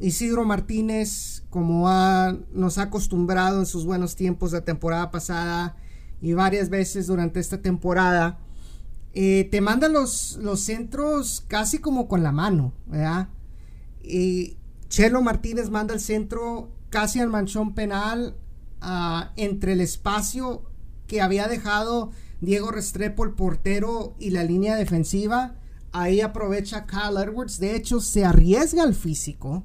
Isidro 0.00 0.44
Martínez, 0.44 1.44
como 1.50 1.88
nos 2.52 2.78
ha 2.78 2.82
acostumbrado 2.82 3.60
en 3.60 3.66
sus 3.66 3.86
buenos 3.86 4.16
tiempos 4.16 4.50
de 4.50 4.60
temporada 4.60 5.10
pasada 5.10 5.76
y 6.20 6.34
varias 6.34 6.68
veces 6.68 7.06
durante 7.06 7.40
esta 7.40 7.62
temporada, 7.62 8.38
eh, 9.14 9.48
te 9.50 9.60
manda 9.60 9.88
los, 9.88 10.38
centros 10.56 11.44
casi 11.46 11.78
como 11.78 12.08
con 12.08 12.22
la 12.22 12.32
mano, 12.32 12.74
¿verdad? 12.86 13.28
Y 14.02 14.56
Chelo 14.88 15.22
Martínez 15.22 15.70
manda 15.70 15.94
el 15.94 16.00
centro 16.00 16.72
casi 16.90 17.20
al 17.20 17.28
manchón 17.28 17.74
penal 17.74 18.36
entre 19.36 19.72
el 19.72 19.80
espacio 19.80 20.64
que 21.06 21.22
había 21.22 21.48
dejado 21.48 22.10
Diego 22.40 22.70
Restrepo, 22.70 23.24
el 23.24 23.30
portero 23.30 24.14
y 24.18 24.30
la 24.30 24.44
línea 24.44 24.76
defensiva. 24.76 25.54
Ahí 25.96 26.20
aprovecha 26.20 26.86
Kyle 26.86 27.22
Edwards. 27.22 27.60
De 27.60 27.76
hecho, 27.76 28.00
se 28.00 28.24
arriesga 28.24 28.82
al 28.82 28.96
físico 28.96 29.62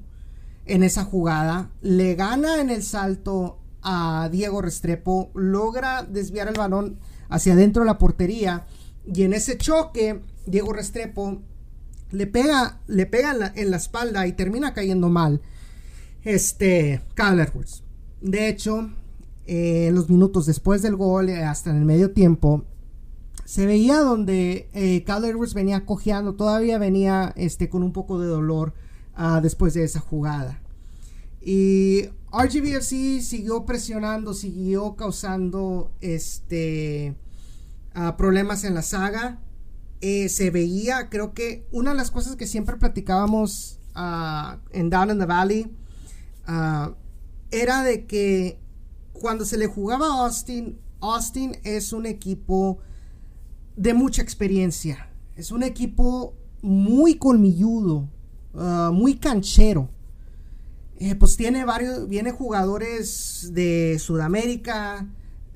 en 0.64 0.84
esa 0.84 1.02
jugada. 1.04 1.72
Le 1.82 2.14
gana 2.14 2.60
en 2.60 2.70
el 2.70 2.84
salto 2.84 3.58
a 3.82 4.28
Diego 4.30 4.62
Restrepo. 4.62 5.32
Logra 5.34 6.04
desviar 6.04 6.46
el 6.46 6.54
balón 6.54 7.00
hacia 7.30 7.54
adentro 7.54 7.82
de 7.82 7.86
la 7.86 7.98
portería. 7.98 8.64
Y 9.12 9.24
en 9.24 9.32
ese 9.32 9.58
choque, 9.58 10.22
Diego 10.46 10.72
Restrepo 10.72 11.42
le 12.12 12.28
pega, 12.28 12.78
le 12.86 13.06
pega 13.06 13.52
en 13.56 13.72
la, 13.72 13.76
espalda 13.76 14.24
y 14.28 14.32
termina 14.32 14.72
cayendo 14.72 15.08
mal. 15.08 15.42
Este, 16.22 17.02
Kyle 17.16 17.40
Edwards. 17.40 17.82
De 18.20 18.48
hecho, 18.48 18.88
eh, 19.46 19.90
los 19.92 20.08
minutos 20.08 20.46
después 20.46 20.80
del 20.80 20.94
gol, 20.94 21.28
eh, 21.28 21.42
hasta 21.42 21.70
en 21.70 21.76
el 21.78 21.84
medio 21.84 22.12
tiempo, 22.12 22.66
se 23.50 23.66
veía 23.66 23.98
donde 23.98 24.68
eh, 24.74 25.04
Edwards 25.04 25.54
venía 25.54 25.84
cojeando, 25.84 26.36
todavía 26.36 26.78
venía 26.78 27.32
este, 27.34 27.68
con 27.68 27.82
un 27.82 27.92
poco 27.92 28.20
de 28.20 28.28
dolor 28.28 28.74
ah, 29.16 29.40
después 29.42 29.74
de 29.74 29.82
esa 29.82 29.98
jugada. 29.98 30.62
Y 31.40 32.10
RGBFC 32.30 33.20
siguió 33.20 33.66
presionando, 33.66 34.34
siguió 34.34 34.94
causando 34.94 35.90
este, 36.00 37.16
ah, 37.92 38.16
problemas 38.16 38.62
en 38.62 38.74
la 38.74 38.82
saga. 38.82 39.40
Eh, 40.00 40.28
se 40.28 40.50
veía, 40.50 41.08
creo 41.08 41.34
que 41.34 41.66
una 41.72 41.90
de 41.90 41.96
las 41.96 42.12
cosas 42.12 42.36
que 42.36 42.46
siempre 42.46 42.76
platicábamos 42.76 43.80
ah, 43.96 44.60
en 44.70 44.90
Down 44.90 45.10
in 45.10 45.18
the 45.18 45.26
Valley 45.26 45.76
era 47.50 47.82
de 47.82 48.06
que 48.06 48.60
cuando 49.12 49.44
se 49.44 49.58
le 49.58 49.66
jugaba 49.66 50.06
a 50.06 50.26
Austin, 50.26 50.78
Austin 51.00 51.58
es 51.64 51.92
un 51.92 52.06
equipo 52.06 52.78
de 53.80 53.94
mucha 53.94 54.20
experiencia. 54.20 55.08
Es 55.36 55.50
un 55.50 55.62
equipo 55.62 56.34
muy 56.60 57.14
colmilludo, 57.16 58.10
ah, 58.54 58.90
muy 58.92 59.14
canchero. 59.14 59.88
Eh, 60.98 61.14
pues 61.14 61.38
tiene 61.38 61.64
varios, 61.64 62.06
viene 62.06 62.30
jugadores 62.30 63.52
de 63.54 63.96
Sudamérica, 63.98 65.08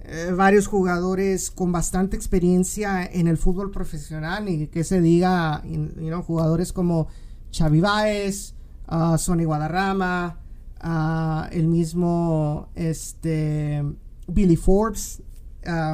eh, 0.04 0.32
varios 0.34 0.68
jugadores 0.68 1.50
con 1.50 1.70
bastante 1.70 2.16
experiencia 2.16 3.04
en 3.04 3.28
el 3.28 3.36
fútbol 3.36 3.70
profesional 3.70 4.48
y 4.48 4.68
que 4.68 4.84
se 4.84 5.02
diga, 5.02 5.62
jugadores 6.26 6.72
como 6.72 7.08
Xavi 7.52 7.80
Baez, 7.80 8.54
uh, 8.90 9.18
Sonny 9.18 9.44
Guadarrama, 9.44 10.38
ah, 10.80 11.50
el 11.52 11.68
mismo 11.68 12.70
este, 12.74 13.84
Billy 14.28 14.56
Forbes, 14.56 15.22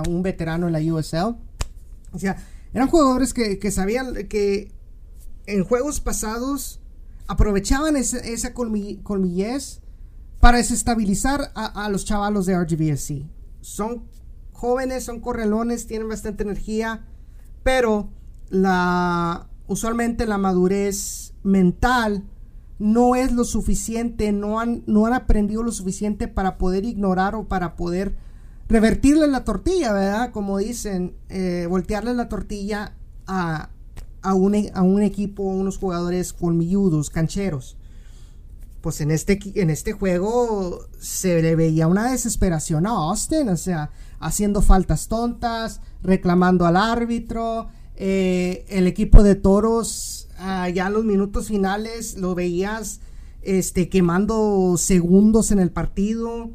un 0.08 0.22
veterano 0.22 0.68
en 0.68 0.72
la 0.74 0.94
USL. 0.94 1.49
O 2.12 2.18
sea, 2.18 2.36
eran 2.72 2.88
jugadores 2.88 3.34
que, 3.34 3.70
sabían 3.70 4.14
que 4.28 4.72
en 5.46 5.64
juegos 5.64 6.00
pasados 6.00 6.80
aprovechaban 7.26 7.96
esa 7.96 8.54
colmillez 8.54 9.80
para 10.40 10.58
desestabilizar 10.58 11.52
a, 11.54 11.88
los 11.90 12.04
chavalos 12.04 12.46
de 12.46 12.58
RGBSC. 12.58 13.26
Son 13.60 14.04
jóvenes, 14.52 15.04
son 15.04 15.20
correlones, 15.20 15.86
tienen 15.86 16.08
bastante 16.08 16.42
energía, 16.42 17.06
pero 17.62 18.10
la 18.48 19.50
usualmente 19.70 20.26
la 20.26 20.36
madurez 20.36 21.32
mental 21.44 22.24
no 22.80 23.14
es 23.14 23.30
lo 23.30 23.44
suficiente, 23.44 24.32
no 24.32 24.58
han, 24.58 24.82
no 24.86 25.06
han 25.06 25.12
aprendido 25.12 25.62
lo 25.62 25.70
suficiente 25.70 26.26
para 26.26 26.58
poder 26.58 26.84
ignorar 26.84 27.36
o 27.36 27.46
para 27.46 27.76
poder 27.76 28.16
revertirle 28.70 29.26
la 29.26 29.44
tortilla, 29.44 29.92
¿verdad? 29.92 30.32
Como 30.32 30.56
dicen, 30.58 31.14
eh, 31.28 31.66
voltearle 31.68 32.14
la 32.14 32.28
tortilla 32.28 32.94
a, 33.26 33.68
a, 34.22 34.34
un, 34.34 34.54
a 34.72 34.82
un 34.82 35.02
equipo, 35.02 35.42
unos 35.42 35.76
jugadores 35.76 36.32
colmilludos, 36.32 37.10
cancheros. 37.10 37.76
pues 38.80 39.00
en 39.02 39.10
este, 39.10 39.38
en 39.56 39.68
este 39.70 39.92
juego 39.92 40.86
se 40.98 41.42
le 41.42 41.54
veía 41.54 41.86
una 41.86 42.10
desesperación 42.10 42.86
a 42.86 42.90
Austin, 42.90 43.48
o 43.50 43.56
sea, 43.56 43.90
haciendo 44.20 44.62
faltas 44.62 45.08
tontas, 45.08 45.80
reclamando 46.02 46.64
al 46.64 46.76
árbitro. 46.76 47.68
Eh, 47.96 48.64
el 48.70 48.86
equipo 48.86 49.22
de 49.22 49.34
toros, 49.34 50.28
ah, 50.38 50.68
ya 50.70 50.86
en 50.86 50.94
los 50.94 51.04
minutos 51.04 51.48
finales, 51.48 52.16
lo 52.16 52.34
veías 52.34 53.00
este, 53.42 53.90
quemando 53.90 54.76
segundos 54.78 55.50
en 55.50 55.58
el 55.58 55.70
partido. 55.70 56.48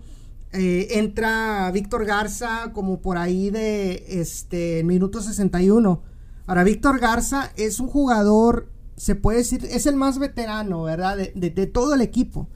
Eh, 0.58 1.00
entra 1.00 1.70
Víctor 1.72 2.06
Garza 2.06 2.72
como 2.72 3.02
por 3.02 3.18
ahí 3.18 3.50
de 3.50 4.06
este 4.08 4.86
minuto 4.86 5.22
61. 5.22 6.02
Ahora, 6.48 6.64
Víctor 6.64 7.00
Garza 7.00 7.52
es 7.58 7.82
un 7.82 7.88
jugador, 7.88 8.70
se 8.96 9.16
puede 9.16 9.40
decir, 9.40 9.66
es 9.66 9.86
el 9.86 9.98
más 9.98 10.18
veterano, 10.18 10.84
¿verdad? 10.84 11.18
De, 11.18 11.68
todo 11.68 11.94
el 11.94 12.00
equipo. 12.02 12.48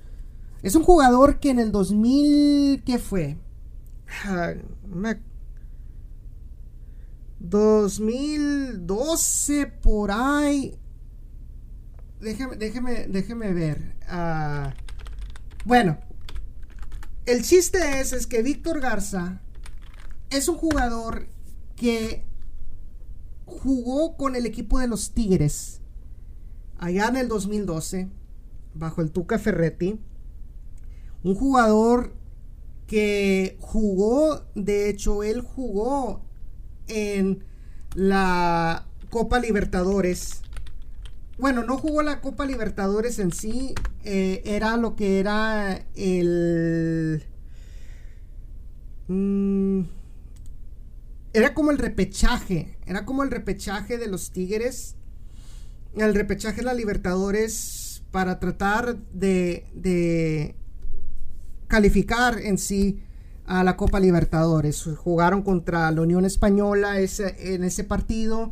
Es 0.62 0.76
un 0.76 0.84
jugador 0.84 1.40
que 1.40 1.50
en 1.50 1.60
el 1.60 1.74
2000, 1.74 2.84
¿qué 2.86 3.00
fue? 3.00 3.38
2012 7.40 9.62
ah, 9.62 9.74
por 9.82 10.12
ahí. 10.12 10.80
Déjeme, 12.22 12.56
déjeme, 12.56 13.08
déjeme 13.08 13.54
ver. 13.54 13.96
Ah, 14.08 14.74
bueno, 15.66 15.98
el 17.30 17.44
chiste 17.44 18.00
es, 18.00 18.12
es 18.12 18.26
que 18.26 18.42
Víctor 18.42 18.80
Garza 18.80 19.42
es 20.32 20.48
un 20.48 20.58
jugador 20.58 21.28
que 21.76 22.24
jugó 23.46 24.18
con 24.18 24.36
el 24.36 24.46
equipo 24.46 24.80
de 24.80 24.88
los 24.88 25.12
Tigres 25.12 25.82
allá 26.80 27.08
en 27.08 27.18
el 27.18 27.28
2012 27.28 28.10
bajo 28.74 29.02
el 29.02 29.12
Tuca 29.12 29.38
Ferretti. 29.38 30.00
Un 31.24 31.36
jugador 31.36 32.14
que 32.88 33.58
jugó, 33.60 34.46
de 34.56 34.90
hecho, 34.90 35.24
él 35.24 35.42
jugó 35.42 36.22
en 36.88 37.44
la 37.94 38.88
Copa 39.10 39.40
Libertadores. 39.40 40.42
Bueno, 41.40 41.64
no 41.64 41.78
jugó 41.78 42.02
la 42.02 42.20
Copa 42.20 42.46
Libertadores 42.46 43.18
en 43.18 43.32
sí, 43.32 43.74
eh, 44.04 44.42
era 44.44 44.76
lo 44.76 44.98
que 44.98 45.20
era 45.20 45.86
el... 45.96 47.24
Mm, 49.08 49.84
era 51.32 51.54
como 51.54 51.72
el 51.72 51.78
repechaje, 51.78 52.78
era 52.86 53.06
como 53.06 53.24
el 53.24 53.32
repechaje 53.32 53.98
de 53.98 54.08
los 54.08 54.32
Tigres, 54.32 54.96
el 55.96 56.14
repechaje 56.14 56.58
de 56.58 56.64
la 56.64 56.74
Libertadores 56.74 58.04
para 58.12 58.40
tratar 58.40 58.98
de, 59.14 59.66
de 59.74 60.56
calificar 61.68 62.40
en 62.40 62.58
sí 62.58 63.00
a 63.46 63.64
la 63.64 63.78
Copa 63.78 64.02
Libertadores. 64.02 64.90
Jugaron 64.98 65.42
contra 65.42 65.90
la 65.92 66.02
Unión 66.02 66.26
Española 66.26 67.00
en 67.00 67.64
ese 67.64 67.84
partido. 67.86 68.52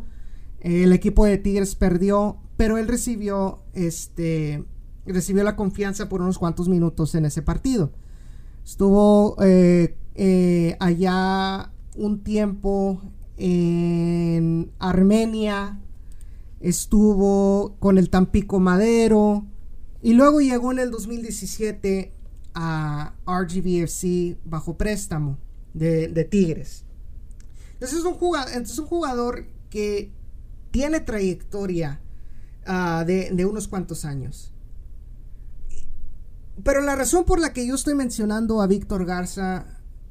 El 0.61 0.93
equipo 0.93 1.25
de 1.25 1.37
Tigres 1.37 1.75
perdió, 1.75 2.37
pero 2.57 2.77
él 2.77 2.87
recibió 2.87 3.59
este 3.73 4.65
recibió 5.05 5.43
la 5.43 5.55
confianza 5.55 6.09
por 6.09 6.21
unos 6.21 6.37
cuantos 6.37 6.67
minutos 6.67 7.15
en 7.15 7.25
ese 7.25 7.41
partido. 7.41 7.91
Estuvo 8.65 9.37
eh, 9.41 9.95
eh, 10.15 10.75
allá 10.79 11.71
un 11.95 12.23
tiempo 12.23 13.01
en 13.37 14.71
Armenia, 14.79 15.79
estuvo 16.59 17.75
con 17.79 17.97
el 17.97 18.09
Tampico 18.09 18.59
Madero 18.59 19.45
y 20.01 20.13
luego 20.13 20.41
llegó 20.41 20.71
en 20.71 20.79
el 20.79 20.91
2017 20.91 22.11
a 22.53 23.13
RGBFC 23.25 24.37
bajo 24.43 24.77
préstamo 24.77 25.37
de, 25.73 26.27
Tigres. 26.29 26.83
Entonces 27.73 27.99
es, 27.99 28.05
un 28.05 28.15
jugador, 28.15 28.61
es 28.61 28.79
un 28.79 28.87
jugador 28.87 29.45
que 29.69 30.11
tiene 30.71 30.99
trayectoria 30.99 32.01
ah, 32.67 33.03
de, 33.05 33.45
unos 33.45 33.67
cuantos 33.67 34.05
años. 34.05 34.53
Pero 36.63 36.81
la 36.81 36.95
razón 36.95 37.25
por 37.25 37.39
la 37.39 37.53
que 37.53 37.67
yo 37.67 37.75
estoy 37.75 37.95
mencionando 37.95 38.61
a 38.61 38.67
Víctor 38.67 39.05
Garza 39.05 39.65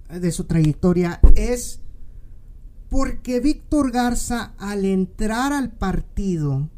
de 0.09 0.31
su 0.31 0.45
trayectoria 0.45 1.21
es 1.35 1.81
porque 2.89 3.41
Víctor 3.41 3.91
Garza 3.91 4.55
al 4.59 4.85
entrar 4.85 5.53
al 5.53 5.73
partido 5.73 6.71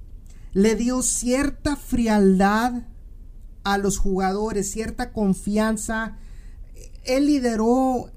le 0.54 0.74
dio 0.74 1.02
cierta 1.02 1.76
frialdad 1.76 2.84
a 3.64 3.76
los 3.76 3.98
jugadores, 3.98 4.70
cierta 4.70 5.12
confianza. 5.12 6.16
Él 7.04 7.26
lideró, 7.26 8.10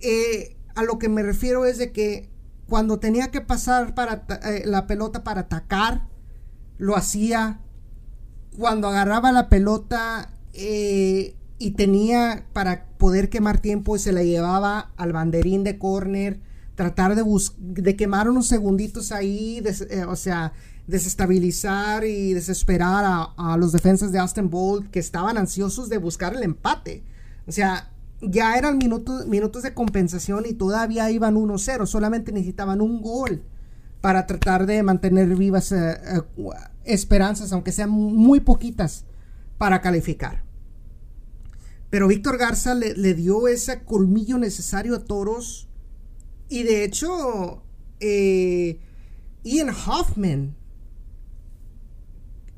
eh, 0.00 0.56
a 0.76 0.84
lo 0.84 0.98
que 0.98 1.08
me 1.08 1.22
refiero 1.22 1.64
es 1.64 1.78
de 1.78 1.90
que 1.90 2.30
cuando 2.68 3.00
tenía 3.00 3.32
que 3.32 3.40
pasar 3.40 3.94
para 3.94 4.24
eh, 4.44 4.62
la 4.64 4.86
pelota 4.86 5.24
para 5.24 5.42
atacar, 5.42 6.08
lo 6.80 6.96
hacía. 6.96 7.60
Cuando 8.58 8.88
agarraba 8.88 9.30
la 9.30 9.48
pelota, 9.48 10.30
eh, 10.52 11.36
y 11.58 11.72
tenía 11.72 12.46
para 12.54 12.86
poder 12.96 13.28
quemar 13.28 13.60
tiempo 13.60 13.94
y 13.94 13.98
se 13.98 14.12
la 14.12 14.24
llevaba 14.24 14.90
al 14.96 15.12
banderín 15.12 15.62
de 15.62 15.78
corner, 15.78 16.40
tratar 16.74 17.14
de, 17.14 17.22
de 17.58 17.96
quemar 17.96 18.30
unos 18.30 18.46
segunditos 18.46 19.12
ahí, 19.12 19.62
eh, 19.90 20.04
o 20.04 20.16
sea, 20.16 20.54
desestabilizar 20.86 22.04
y 22.04 22.32
desesperar 22.32 23.04
a, 23.36 23.56
los 23.58 23.72
defensas 23.72 24.10
de 24.10 24.18
Austin 24.18 24.48
Bolt 24.48 24.90
que 24.90 24.98
estaban 24.98 25.36
ansiosos 25.36 25.90
de 25.90 25.98
buscar 25.98 26.34
el 26.34 26.42
empate. 26.42 27.04
O 27.46 27.52
sea, 27.52 27.92
ya 28.22 28.56
eran 28.56 28.78
minutos, 28.78 29.26
minutos 29.26 29.62
de 29.62 29.74
compensación 29.74 30.46
y 30.46 30.54
todavía 30.54 31.10
iban 31.10 31.36
1-0, 31.36 31.86
solamente 31.86 32.32
necesitaban 32.32 32.80
un 32.80 33.02
gol 33.02 33.42
para 34.00 34.26
tratar 34.26 34.66
de 34.66 34.82
mantener 34.82 35.34
vivas 35.36 35.72
eh, 35.72 35.92
eh, 35.92 36.22
esperanzas, 36.84 37.52
aunque 37.52 37.72
sean 37.72 37.90
muy 37.90 38.40
poquitas, 38.40 39.04
para 39.58 39.80
calificar. 39.82 40.42
Pero 41.90 42.08
Víctor 42.08 42.38
Garza 42.38 42.74
le, 42.74 43.14
dio 43.14 43.48
ese 43.48 43.82
colmillo 43.82 44.38
necesario 44.38 44.94
a 44.94 45.04
Toros. 45.04 45.68
Y 46.48 46.62
de 46.62 46.84
hecho, 46.84 47.62
eh, 47.98 48.80
Ian 49.42 49.70
Hoffman 49.70 50.56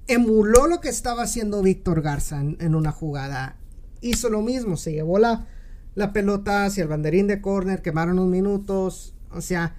emuló 0.07 0.67
lo 0.67 0.81
que 0.81 0.91
estaba 0.91 1.23
haciendo 1.23 1.63
Víctor 1.63 2.03
Garza 2.03 2.41
en, 2.41 2.75
una 2.75 2.93
jugada. 2.93 3.57
Hizo 4.03 4.29
lo 4.29 4.43
mismo, 4.43 4.77
se 4.77 4.93
llevó 4.93 5.19
la, 5.19 5.47
la 5.95 6.13
pelota 6.13 6.67
hacia 6.67 6.83
el 6.83 6.89
banderín 6.89 7.27
de 7.27 7.41
córner, 7.41 7.83
quemaron 7.83 8.19
unos 8.19 8.31
minutos. 8.31 9.15
O 9.31 9.41
sea, 9.41 9.77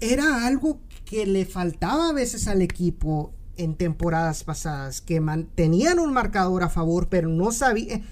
era 0.00 0.46
algo 0.46 0.80
que 1.04 1.26
le 1.26 1.44
faltaba 1.44 2.10
a 2.10 2.12
veces 2.12 2.48
al 2.48 2.62
equipo 2.62 3.32
en 3.56 3.74
temporadas 3.74 4.44
pasadas 4.44 5.00
que 5.00 5.22
tenían 5.54 5.98
un 5.98 6.12
marcador 6.12 6.62
a 6.62 6.68
favor, 6.68 7.08
pero 7.08 7.28
no 7.28 7.52
sabían. 7.52 8.04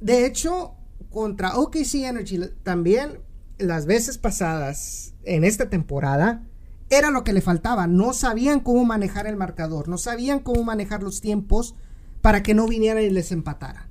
De 0.00 0.26
hecho, 0.26 0.74
contra 1.10 1.56
OKC 1.56 1.94
Energy 2.04 2.40
también 2.62 3.20
las 3.58 3.86
veces 3.86 4.18
pasadas 4.18 5.14
en 5.24 5.44
esta 5.44 5.70
temporada 5.70 6.46
era 6.90 7.10
lo 7.10 7.24
que 7.24 7.32
le 7.32 7.40
faltaba. 7.40 7.86
No 7.86 8.12
sabían 8.12 8.60
cómo 8.60 8.84
manejar 8.84 9.26
el 9.26 9.36
marcador, 9.36 9.88
no 9.88 9.98
sabían 9.98 10.40
cómo 10.40 10.62
manejar 10.62 11.02
los 11.02 11.20
tiempos 11.20 11.74
para 12.20 12.42
que 12.42 12.54
no 12.54 12.68
vinieran 12.68 13.02
y 13.02 13.10
les 13.10 13.32
empatara. 13.32 13.88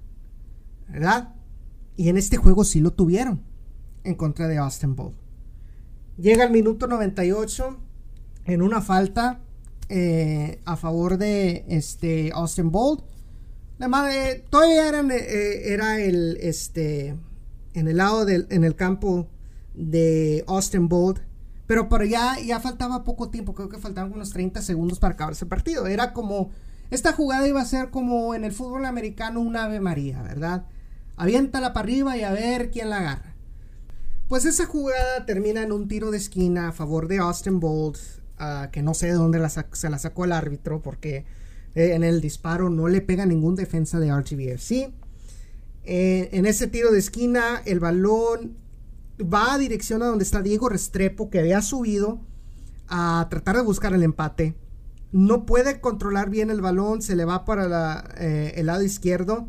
¿Verdad? 0.88 1.34
Y 1.98 2.10
en 2.10 2.18
este 2.18 2.38
juego 2.38 2.64
sí 2.64 2.80
lo 2.80 2.92
tuvieron 2.92 3.42
en 4.04 4.16
contra 4.16 4.48
de 4.48 4.58
Austin 4.58 4.96
Ball. 4.96 5.16
Llega 6.18 6.46
el 6.46 6.52
minuto 6.52 6.88
98 6.88 7.78
en 8.46 8.62
una 8.62 8.82
falta 8.82 9.42
eh, 9.90 10.62
a 10.66 10.78
favor 10.78 11.18
de 11.18 11.66
este 11.68 12.32
Austin 12.34 12.72
Bolt. 12.72 13.04
Además, 13.80 14.14
todavía 14.50 14.90
eh, 14.90 15.74
era 15.74 16.00
el 16.00 16.38
este 16.42 17.18
en 17.74 17.88
el 17.90 17.98
lado 17.98 18.24
del 18.24 18.48
en 18.50 18.64
el 18.64 18.76
campo 18.76 19.28
de 19.74 20.46
Austin 20.48 20.88
Bolt. 20.88 21.20
Pero 21.68 21.90
por 21.90 22.06
ya, 22.06 22.38
ya 22.40 22.60
faltaba 22.60 23.04
poco 23.04 23.30
tiempo, 23.30 23.54
creo 23.54 23.70
que 23.70 23.80
faltaban 23.80 24.14
unos 24.14 24.30
30 24.32 24.62
segundos 24.62 25.00
para 25.00 25.16
acabar 25.16 25.34
ese 25.34 25.46
partido. 25.46 25.88
Era 25.88 26.14
como, 26.14 26.52
esta 26.92 27.12
jugada 27.12 27.48
iba 27.48 27.60
a 27.60 27.66
ser 27.66 27.90
como 27.90 28.36
en 28.36 28.44
el 28.44 28.52
fútbol 28.52 28.86
americano 28.86 29.42
un 29.42 29.58
ave 29.58 29.80
maría, 29.80 30.22
¿verdad? 30.22 30.66
Aviéntala 31.18 31.74
para 31.74 31.86
arriba 31.86 32.18
y 32.18 32.24
a 32.24 32.32
ver 32.32 32.70
quién 32.70 32.90
la 32.92 32.98
agarra. 32.98 33.35
Pues 34.28 34.46
esa 34.46 34.66
jugada 34.66 35.26
termina 35.26 35.62
en 35.64 35.72
un 35.72 35.88
tiro 35.88 36.12
de 36.12 36.18
esquina 36.18 36.70
a 36.70 36.72
favor 36.72 37.08
de 37.08 37.20
Austin 37.20 37.60
Bolt 37.60 37.98
que 38.72 38.82
no 38.82 38.94
sé 38.94 39.08
de 39.08 39.14
dónde 39.14 39.40
se 39.72 39.90
la 39.90 39.98
sacó 39.98 40.26
el 40.26 40.32
árbitro 40.32 40.82
porque 40.82 41.26
eh, 41.74 41.94
en 41.94 42.04
el 42.04 42.20
disparo 42.20 42.70
no 42.70 42.88
le 42.88 43.02
pega 43.02 43.26
ningún 43.26 43.56
defensa 43.56 44.00
de 44.00 44.14
RGBFC. 44.14 44.92
Eh, 45.84 46.30
en 46.32 46.46
ese 46.46 46.68
tiro 46.68 46.92
de 46.92 47.00
esquina 47.00 47.62
el 47.66 47.80
balón 47.80 48.58
va 49.22 49.54
a 49.54 49.58
dirección 49.58 50.02
a 50.02 50.08
donde 50.08 50.24
está 50.24 50.42
Diego 50.42 50.70
Restrepo 50.70 51.30
que 51.30 51.40
había 51.40 51.62
subido 51.62 52.20
a 52.88 53.28
tratar 53.30 53.56
de 53.56 53.62
buscar 53.62 53.94
el 53.94 54.04
empate 54.04 54.56
no 55.16 55.46
puede 55.46 55.80
controlar 55.80 56.30
bien 56.30 56.50
el 56.50 56.60
balón, 56.60 57.02
se 57.02 57.16
le 57.16 57.24
va 57.24 57.46
para 57.46 58.04
eh, 58.18 58.52
el 58.58 58.66
lado 58.66 58.84
izquierdo 58.84 59.48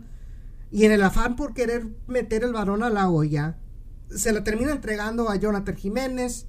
y 0.71 0.85
en 0.85 0.93
el 0.93 1.03
afán 1.03 1.35
por 1.35 1.55
querer 1.55 1.89
meter 2.07 2.45
el 2.45 2.53
balón 2.53 2.85
a 2.85 2.89
la 2.89 3.09
olla, 3.09 3.57
se 4.11 4.33
la 4.33 4.45
termina 4.45 4.73
entregando 4.73 5.29
a 5.29 5.37
Jonathan 5.37 5.77
Jiménez. 5.77 6.47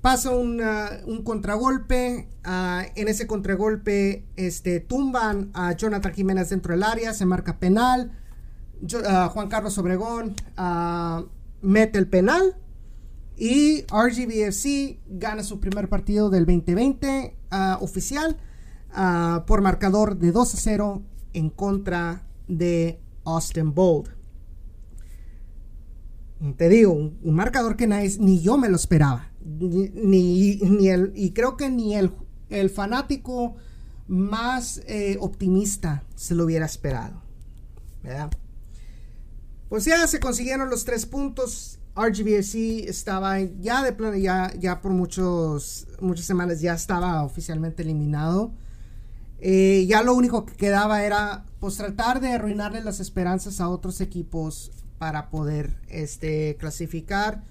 Pasa 0.00 0.30
un 0.30 1.22
contragolpe. 1.24 2.28
Ah, 2.44 2.86
en 2.94 3.08
ese 3.08 3.26
contragolpe 3.26 4.24
este, 4.36 4.80
tumban 4.80 5.50
a 5.54 5.72
Jonathan 5.72 6.12
Jiménez 6.12 6.50
dentro 6.50 6.72
del 6.72 6.82
área. 6.82 7.12
Se 7.12 7.26
marca 7.26 7.58
penal. 7.58 8.12
Ah, 9.06 9.28
Juan 9.32 9.48
Carlos 9.48 9.76
Obregón 9.78 10.34
ah, 10.56 11.24
mete 11.62 11.98
el 11.98 12.08
penal. 12.08 12.56
Y 13.36 13.82
RGBFC 13.82 14.98
gana 15.06 15.44
su 15.44 15.60
primer 15.60 15.88
partido 15.88 16.28
del 16.28 16.44
2020 16.44 17.36
oficial 17.80 18.36
por 19.46 19.60
marcador 19.60 20.18
de 20.18 20.32
2 20.32 20.54
a 20.54 20.56
0 20.56 21.02
en 21.34 21.50
contra 21.50 22.26
de 22.48 23.00
Austin 23.24 23.74
Bold. 23.74 24.17
Te 26.56 26.68
digo, 26.68 26.92
un, 26.92 27.18
marcador 27.34 27.76
que 27.76 27.86
ni 27.86 28.40
yo 28.40 28.58
me 28.58 28.68
lo 28.68 28.76
esperaba. 28.76 29.30
Ni, 29.44 30.88
el, 30.88 31.12
y 31.14 31.32
creo 31.32 31.56
que 31.56 31.68
ni 31.68 31.96
el, 31.96 32.12
el 32.48 32.70
fanático 32.70 33.56
más 34.06 34.80
eh, 34.86 35.16
optimista 35.20 36.04
se 36.14 36.34
lo 36.34 36.44
hubiera 36.44 36.66
esperado. 36.66 37.22
Pues 39.68 39.84
ya 39.84 40.06
se 40.06 40.20
consiguieron 40.20 40.70
los 40.70 40.84
tres 40.84 41.06
puntos. 41.06 41.78
RGBSC 41.94 42.88
estaba 42.88 43.40
ya 43.40 43.82
de 43.82 43.92
plano, 43.92 44.16
ya, 44.16 44.52
ya 44.56 44.80
por 44.80 44.92
muchos, 44.92 45.88
muchas 46.00 46.26
semanas 46.26 46.60
ya 46.60 46.74
estaba 46.74 47.24
oficialmente 47.24 47.82
eliminado. 47.82 48.52
Eh, 49.40 49.84
ya 49.88 50.02
lo 50.02 50.14
único 50.14 50.46
que 50.46 50.54
quedaba 50.54 51.02
era 51.02 51.44
pues 51.58 51.76
tratar 51.76 52.20
de 52.20 52.32
arruinarle 52.32 52.82
las 52.82 53.00
esperanzas 53.00 53.60
a 53.60 53.68
otros 53.68 54.00
equipos 54.00 54.70
para 54.98 55.30
poder 55.30 55.76
este, 55.88 56.56
clasificar 56.58 57.44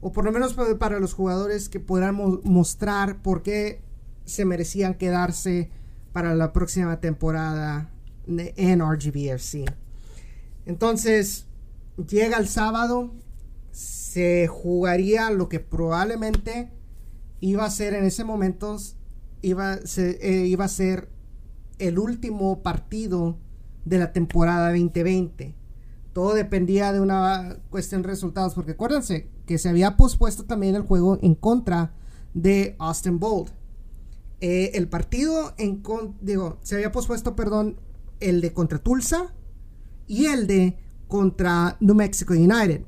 o 0.00 0.12
por 0.12 0.24
lo 0.24 0.32
menos 0.32 0.54
para 0.78 1.00
los 1.00 1.14
jugadores 1.14 1.68
que 1.68 1.80
puedan 1.80 2.14
mostrar 2.44 3.22
por 3.22 3.42
qué 3.42 3.80
se 4.26 4.44
merecían 4.44 4.94
quedarse 4.94 5.70
para 6.12 6.34
la 6.34 6.52
próxima 6.52 7.00
temporada 7.00 7.90
en 8.26 8.80
RGBFC. 8.80 9.64
Entonces, 10.66 11.46
llega 11.96 12.36
el 12.36 12.48
sábado, 12.48 13.14
se 13.72 14.46
jugaría 14.46 15.30
lo 15.30 15.48
que 15.48 15.60
probablemente 15.60 16.70
iba 17.40 17.64
a 17.64 17.70
ser 17.70 17.94
en 17.94 18.04
ese 18.04 18.24
momento, 18.24 18.76
iba, 19.42 19.78
eh, 19.96 20.44
iba 20.46 20.64
a 20.64 20.68
ser 20.68 21.08
el 21.78 21.98
último 21.98 22.62
partido 22.62 23.38
de 23.84 23.98
la 23.98 24.12
temporada 24.12 24.68
2020. 24.68 25.54
Todo 26.14 26.32
dependía 26.32 26.92
de 26.92 27.00
una 27.00 27.58
cuestión 27.70 28.02
de 28.02 28.08
resultados, 28.08 28.54
porque 28.54 28.72
acuérdense 28.72 29.28
que 29.46 29.58
se 29.58 29.68
había 29.68 29.96
pospuesto 29.96 30.44
también 30.44 30.76
el 30.76 30.82
juego 30.82 31.18
en 31.20 31.34
contra 31.34 31.92
de 32.34 32.76
Austin 32.78 33.18
Bold. 33.18 33.50
Eh, 34.40 34.70
el 34.74 34.88
partido 34.88 35.54
en 35.58 35.82
digo, 36.20 36.58
se 36.62 36.76
había 36.76 36.92
pospuesto, 36.92 37.34
perdón, 37.34 37.80
el 38.20 38.40
de 38.40 38.52
contra 38.52 38.78
Tulsa 38.78 39.34
y 40.06 40.26
el 40.26 40.46
de 40.46 40.78
contra 41.08 41.76
New 41.80 41.96
Mexico 41.96 42.32
United. 42.32 42.84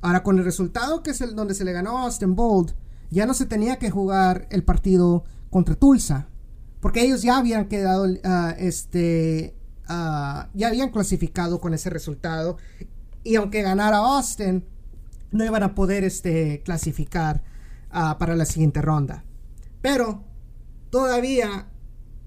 Ahora 0.00 0.22
con 0.22 0.38
el 0.38 0.44
resultado 0.44 1.02
que 1.02 1.10
es 1.10 1.20
el 1.20 1.36
donde 1.36 1.54
se 1.54 1.64
le 1.64 1.72
ganó 1.72 1.98
a 1.98 2.04
Austin 2.04 2.34
Bold, 2.34 2.74
ya 3.10 3.26
no 3.26 3.34
se 3.34 3.44
tenía 3.44 3.78
que 3.78 3.90
jugar 3.90 4.48
el 4.50 4.64
partido 4.64 5.24
contra 5.50 5.74
Tulsa, 5.74 6.28
porque 6.80 7.04
ellos 7.04 7.20
ya 7.20 7.36
habían 7.36 7.68
quedado, 7.68 8.06
uh, 8.06 8.54
este, 8.56 9.54
uh, 9.88 10.48
ya 10.54 10.68
habían 10.68 10.90
clasificado 10.90 11.60
con 11.60 11.74
ese 11.74 11.90
resultado. 11.90 12.58
Y 13.24 13.36
aunque 13.36 13.62
ganara 13.62 13.98
Austin, 13.98 14.64
no 15.30 15.44
iban 15.44 15.62
a 15.62 15.74
poder 15.74 16.04
este, 16.04 16.62
clasificar 16.64 17.42
uh, 17.90 18.18
para 18.18 18.36
la 18.36 18.44
siguiente 18.44 18.82
ronda. 18.82 19.24
Pero 19.80 20.24
todavía 20.90 21.68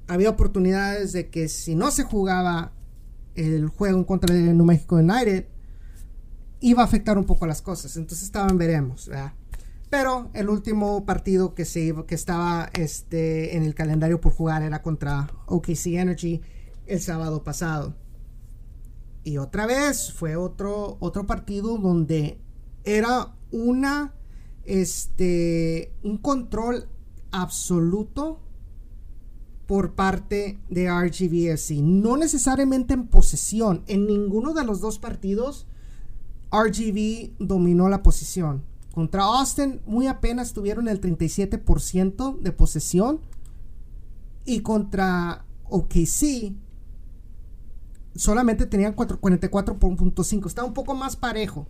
había 0.08 0.30
oportunidades 0.30 1.14
de 1.14 1.30
que 1.30 1.48
si 1.48 1.76
no 1.76 1.92
se 1.92 2.04
jugaba 2.04 2.74
el 3.36 3.68
juego 3.68 3.98
en 3.98 4.04
contra 4.04 4.34
de 4.34 4.54
New 4.54 4.66
Mexico 4.66 4.96
United, 4.96 5.46
iba 6.62 6.82
a 6.82 6.86
afectar 6.86 7.18
un 7.18 7.26
poco 7.26 7.46
las 7.46 7.62
cosas. 7.62 7.96
Entonces 7.98 8.26
estaban, 8.26 8.58
veremos. 8.58 9.10
Pero 9.90 10.30
el 10.34 10.50
último 10.50 11.06
partido 11.06 11.54
que, 11.54 11.66
se, 11.66 11.94
que 12.08 12.16
estaba 12.16 12.70
este, 12.74 13.56
en 13.56 13.64
el 13.64 13.76
calendario 13.76 14.20
por 14.20 14.34
jugar 14.34 14.64
era 14.64 14.82
contra 14.82 15.30
OKC 15.46 15.88
Energy 15.98 16.42
el 16.88 17.02
sábado 17.02 17.44
pasado. 17.44 17.96
Y 19.24 19.38
otra 19.38 19.66
vez 19.66 20.14
fue 20.14 20.36
otro, 20.36 20.98
otro 21.00 21.26
partido 21.26 21.78
donde 21.78 22.40
era 22.84 23.36
una, 23.52 24.14
este, 24.64 25.94
un 26.04 26.18
control 26.18 26.88
absoluto 27.32 28.40
por 29.66 29.96
parte 29.96 30.60
de 30.70 30.90
RGBFC. 30.92 31.82
No 31.82 32.18
necesariamente 32.18 32.94
en 32.94 33.08
posesión. 33.08 33.84
En 33.88 34.06
ninguno 34.06 34.54
de 34.54 34.64
los 34.64 34.80
dos 34.80 35.00
partidos 35.00 35.66
RGB 36.52 37.32
dominó 37.40 37.90
la 37.90 38.04
posición 38.04 38.64
contra 38.96 39.24
Austin 39.24 39.82
muy 39.86 40.08
apenas 40.08 40.54
tuvieron 40.54 40.88
el 40.88 41.02
37% 41.02 42.40
de 42.40 42.52
posesión. 42.54 43.20
Y 44.46 44.62
contra 44.62 45.46
OKC 45.66 46.54
solamente 48.16 48.66
tenían 48.66 48.96
44.5. 48.96 50.48
Está 50.48 50.64
un 50.64 50.74
poco 50.74 50.96
más 50.96 51.16
parejo. 51.16 51.68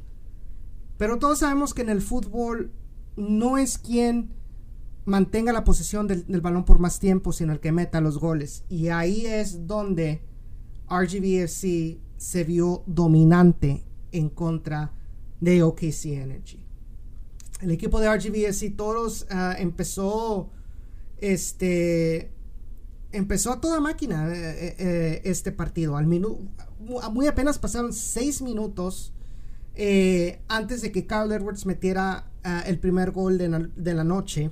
Pero 0.98 1.20
todos 1.20 1.40
sabemos 1.40 1.74
que 1.74 1.82
en 1.82 1.90
el 1.90 2.02
fútbol 2.02 2.72
no 3.18 3.58
es 3.58 3.78
quien 3.78 4.32
mantenga 5.04 5.54
la 5.54 5.64
posesión 5.64 6.08
del, 6.08 6.42
balón 6.42 6.66
por 6.66 6.80
más 6.80 7.00
tiempo, 7.00 7.32
sino 7.32 7.54
el 7.54 7.60
que 7.60 7.72
meta 7.72 8.02
los 8.02 8.18
goles. 8.18 8.64
Y 8.70 8.90
ahí 8.90 9.26
es 9.26 9.68
donde 9.68 10.22
RGBFC 10.90 12.00
se 12.18 12.44
vio 12.44 12.84
dominante 12.86 13.84
en 14.12 14.30
contra 14.30 14.94
de 15.42 15.64
OKC 15.64 16.06
Energy 16.06 16.66
el 17.62 17.72
equipo 17.72 18.00
de 18.00 18.16
RGBSC 18.16 18.76
todos 18.76 19.28
uh, 19.32 19.60
empezó 19.60 20.52
este 21.18 22.32
empezó 23.16 23.54
a 23.54 23.62
toda 23.62 23.80
máquina 23.80 24.28
eh, 24.34 24.68
eh, 24.68 24.76
eh, 24.78 25.22
este 25.24 25.52
partido 25.52 25.98
al 25.98 26.06
minuto 26.06 26.40
muy 27.12 27.28
apenas 27.28 27.58
pasaron 27.58 27.94
seis 27.94 28.42
minutos 28.42 29.14
antes 30.48 30.82
de 30.82 30.92
que 30.92 31.06
Carl 31.06 31.32
Edwards 31.32 31.66
metiera 31.66 32.32
el 32.66 32.80
primer 32.80 33.12
gol 33.12 33.38
de, 33.38 33.94
la 33.94 34.04
noche 34.04 34.52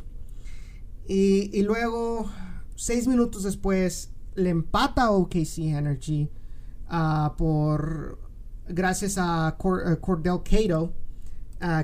y, 1.08 1.62
luego 1.62 2.30
seis 2.76 3.08
minutos 3.08 3.44
después 3.44 4.12
le 4.36 4.50
empata 4.50 5.04
a 5.04 5.12
OKC 5.12 5.60
Energy 5.60 6.30
por 7.38 8.20
gracias 8.68 9.18
a 9.18 9.56
Cordell 9.58 10.42
Cato 10.44 10.94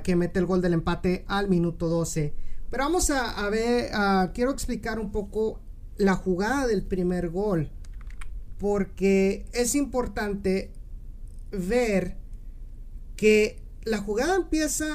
que 0.04 0.15
mete 0.18 0.39
el 0.39 0.46
gol 0.46 0.62
del 0.62 0.74
empate 0.74 1.24
al 1.28 1.48
minuto 1.48 1.88
12. 1.88 2.34
Pero 2.70 2.84
vamos 2.84 3.10
a, 3.10 3.50
ver, 3.50 3.89
quiero 4.34 4.52
explicar 4.52 5.00
un 5.00 5.12
poco 5.12 5.62
la 6.00 6.16
jugada 6.16 6.66
del 6.66 6.82
primer 6.84 7.30
gol. 7.30 7.70
Porque 8.58 9.46
es 9.54 9.76
importante 9.76 10.72
ver 11.52 12.18
que 13.16 13.62
la 13.84 14.00
jugada 14.00 14.36
empieza 14.36 14.88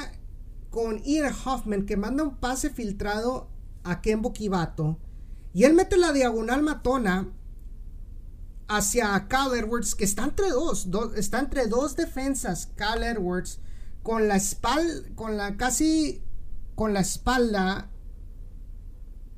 con 0.70 1.02
Ian 1.04 1.32
Hoffman 1.44 1.86
que 1.86 1.96
manda 1.96 2.24
un 2.24 2.36
pase 2.36 2.70
filtrado 2.70 3.48
a 3.84 4.00
Kembo 4.00 4.32
Kibato. 4.32 4.98
Y 5.52 5.62
él 5.62 5.74
mete 5.74 5.96
la 5.96 6.12
diagonal 6.12 6.62
matona 6.62 7.30
hacia 8.66 9.28
Cal 9.28 9.54
Edwards, 9.54 9.94
que 9.94 10.04
está 10.04 10.24
entre 10.24 10.50
dos, 10.50 10.88
está 11.16 11.38
entre 11.38 11.68
dos 11.68 11.94
defensas, 11.94 12.70
Cal 12.74 13.04
Edwards 13.04 13.60
con 14.02 14.28
la 14.28 14.36
espalda, 14.36 15.08
con 15.14 15.36
la 15.36 15.56
casi 15.56 16.22
con 16.74 16.92
la 16.92 17.00
espalda 17.00 17.88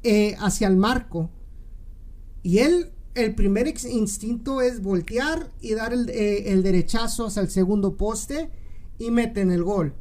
eh, 0.02 0.36
hacia 0.40 0.68
el 0.68 0.76
marco. 0.76 1.30
Y 2.46 2.60
él, 2.60 2.92
el 3.16 3.34
primer 3.34 3.66
instinto 3.66 4.60
es 4.60 4.80
voltear 4.80 5.50
y 5.60 5.74
dar 5.74 5.92
el, 5.92 6.08
eh, 6.10 6.56
derechazo 6.62 7.26
hacia 7.26 7.42
el 7.42 7.50
segundo 7.50 7.96
poste 7.96 8.52
y 9.00 9.10
meten 9.10 9.50
el 9.50 9.64
gol. 9.64 9.94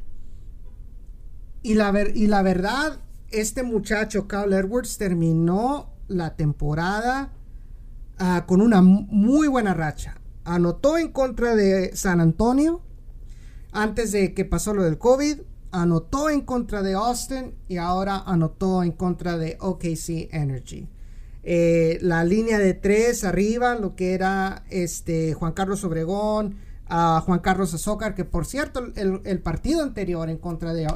Y 1.62 1.74
la, 1.74 1.92
y 2.14 2.28
la 2.28 2.42
verdad, 2.42 3.00
este 3.32 3.64
muchacho, 3.64 4.28
Carl 4.28 4.52
Edwards, 4.52 4.96
terminó 4.96 5.90
la 6.06 6.36
temporada 6.36 7.32
ah, 8.18 8.44
con 8.46 8.60
una 8.60 8.80
muy 8.80 9.48
buena 9.48 9.74
racha. 9.74 10.20
Anotó 10.44 10.98
en 10.98 11.10
contra 11.10 11.56
de 11.56 11.96
San 11.96 12.20
Antonio 12.20 12.80
antes 13.72 14.12
de 14.12 14.34
que 14.34 14.44
pasó 14.44 14.72
lo 14.72 14.84
del 14.84 14.98
COVID, 14.98 15.40
anotó 15.72 16.30
en 16.30 16.42
contra 16.42 16.84
de 16.84 16.94
Austin 16.94 17.56
y 17.66 17.78
ahora 17.78 18.22
anotó 18.24 18.84
en 18.84 18.92
contra 18.92 19.36
de 19.36 19.58
OKC 19.58 20.32
Energy. 20.32 20.88
Eh, 21.48 21.98
la 22.02 22.24
línea 22.24 22.58
de 22.58 22.74
tres 22.74 23.22
arriba, 23.22 23.76
lo 23.76 23.94
que 23.94 24.14
era 24.14 24.64
este 24.68 25.32
Juan 25.32 25.52
Carlos 25.52 25.84
Obregón, 25.84 26.56
a 26.88 27.22
Juan 27.24 27.38
Carlos 27.38 27.72
Azócar, 27.72 28.16
que 28.16 28.24
por 28.24 28.46
cierto 28.46 28.84
el, 28.96 29.40
partido 29.42 29.84
anterior 29.84 30.28
en 30.28 30.38
contra 30.38 30.74
de, 30.74 30.88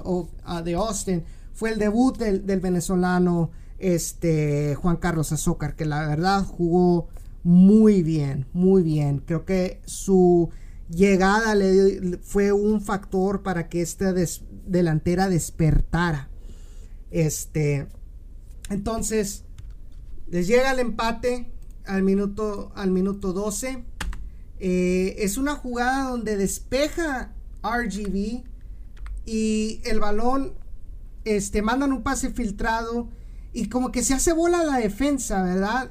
de 0.64 0.74
Austin 0.74 1.22
fue 1.52 1.70
el 1.70 1.78
debut 1.78 2.18
del, 2.18 2.40
venezolano 2.58 3.52
este, 3.78 4.74
Juan 4.74 4.96
Carlos 4.96 5.30
Azócar, 5.30 5.76
que 5.76 5.84
la 5.84 6.04
verdad 6.08 6.44
jugó 6.44 7.06
muy 7.44 8.02
bien, 8.02 8.46
muy 8.52 8.82
bien. 8.82 9.22
Creo 9.24 9.44
que 9.44 9.80
su 9.84 10.50
llegada 10.88 11.54
le, 11.54 12.18
fue 12.22 12.50
un 12.50 12.80
factor 12.80 13.44
para 13.44 13.68
que 13.68 13.82
esta 13.82 14.12
delantera 14.66 15.28
despertara. 15.28 16.28
Este, 17.12 17.86
entonces, 18.68 19.44
les 20.30 20.46
llega 20.46 20.70
el 20.70 20.78
empate 20.78 21.50
al 21.86 22.02
minuto, 22.02 22.72
al 22.74 22.90
minuto 22.90 23.32
12. 23.32 23.84
Eh, 24.60 25.16
es 25.18 25.36
una 25.36 25.56
jugada 25.56 26.10
donde 26.10 26.36
despeja 26.36 27.32
RGB 27.62 28.44
y 29.26 29.80
el 29.84 30.00
balón, 30.00 30.54
este, 31.24 31.62
mandan 31.62 31.92
un 31.92 32.02
pase 32.02 32.30
filtrado 32.30 33.08
y 33.52 33.68
como 33.68 33.90
que 33.90 34.02
se 34.02 34.14
hace 34.14 34.32
bola 34.32 34.64
la 34.64 34.78
defensa, 34.78 35.42
¿verdad? 35.42 35.90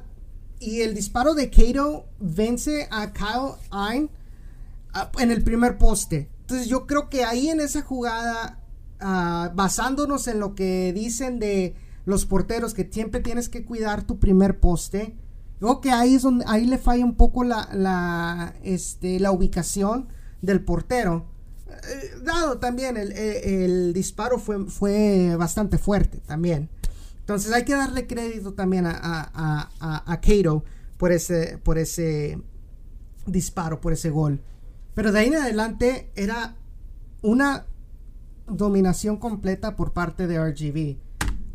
Y 0.58 0.80
el 0.80 0.94
disparo 0.94 1.34
de 1.34 1.50
Cato 1.50 2.06
vence 2.18 2.88
a 2.90 3.12
Kyle 3.12 3.54
Ein 3.70 4.10
ah, 4.94 5.10
en 5.18 5.30
el 5.30 5.42
primer 5.42 5.78
poste. 5.78 6.30
Entonces 6.40 6.66
yo 6.66 6.86
creo 6.86 7.10
que 7.10 7.24
ahí 7.24 7.48
en 7.48 7.60
esa 7.60 7.82
jugada, 7.82 8.58
ah, 9.00 9.52
basándonos 9.54 10.26
en 10.28 10.40
lo 10.40 10.54
que 10.54 10.92
dicen 10.94 11.38
de 11.38 11.74
los 12.04 12.26
porteros 12.26 12.74
que 12.74 12.88
siempre 12.90 13.20
tienes 13.20 13.48
que 13.48 13.64
cuidar 13.64 14.04
tu 14.04 14.18
primer 14.18 14.60
poste, 14.60 15.16
creo 15.58 15.80
que 15.80 15.90
ahí 15.90 16.14
es 16.14 16.22
donde 16.22 16.44
ahí 16.48 16.66
le 16.66 16.78
falla 16.78 17.04
un 17.04 17.14
poco 17.14 17.44
la, 17.44 17.68
la, 17.72 18.54
este, 18.62 19.20
la 19.20 19.32
ubicación 19.32 20.08
del 20.42 20.64
portero. 20.64 21.26
Eh, 21.68 22.10
dado 22.22 22.58
también 22.58 22.96
el, 22.96 23.12
el, 23.12 23.92
disparo 23.92 24.38
fue, 24.38 24.66
fue 24.66 25.36
bastante 25.36 25.78
fuerte 25.78 26.18
también. 26.26 26.68
Entonces 27.20 27.52
hay 27.52 27.64
que 27.64 27.74
darle 27.74 28.06
crédito 28.06 28.54
también 28.54 28.86
a, 28.86 28.92
a, 28.92 29.70
a, 29.78 30.12
a 30.12 30.20
Cato 30.20 30.64
por 30.96 31.12
ese, 31.12 31.58
por 31.58 31.78
ese 31.78 32.42
disparo, 33.26 33.80
por 33.80 33.92
ese 33.92 34.10
gol. 34.10 34.40
Pero 34.94 35.12
de 35.12 35.20
ahí 35.20 35.28
en 35.28 35.36
adelante 35.36 36.10
era 36.16 36.56
una 37.22 37.66
dominación 38.46 39.16
completa 39.16 39.76
por 39.76 39.92
parte 39.92 40.26
de 40.26 40.38
RGB. 40.38 40.98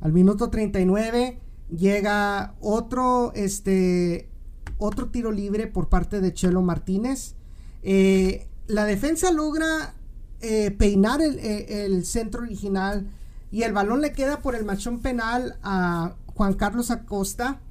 Al 0.01 0.13
minuto 0.13 0.49
39 0.49 1.39
llega 1.69 2.55
otro, 2.60 3.31
este, 3.34 4.29
otro 4.77 5.10
tiro 5.10 5.31
libre 5.31 5.67
por 5.67 5.89
parte 5.89 6.21
de 6.21 6.34
Chelo 6.34 6.62
Martínez. 6.62 7.36
Eh, 7.84 8.47
la 8.67 8.86
defensa 8.86 9.31
logra 9.31 9.95
eh, 10.41 10.71
peinar 10.71 11.21
el 11.21 12.05
centro 12.05 12.41
original 12.41 13.08
y 13.51 13.63
el 13.63 13.73
balón 13.73 14.01
le 14.01 14.12
queda 14.12 14.41
por 14.41 14.55
el 14.55 14.65
machón 14.65 14.99
penal 14.99 15.58
a 15.63 16.15
Juan 16.36 16.55
Carlos 16.55 16.91
Acosta 16.91 17.62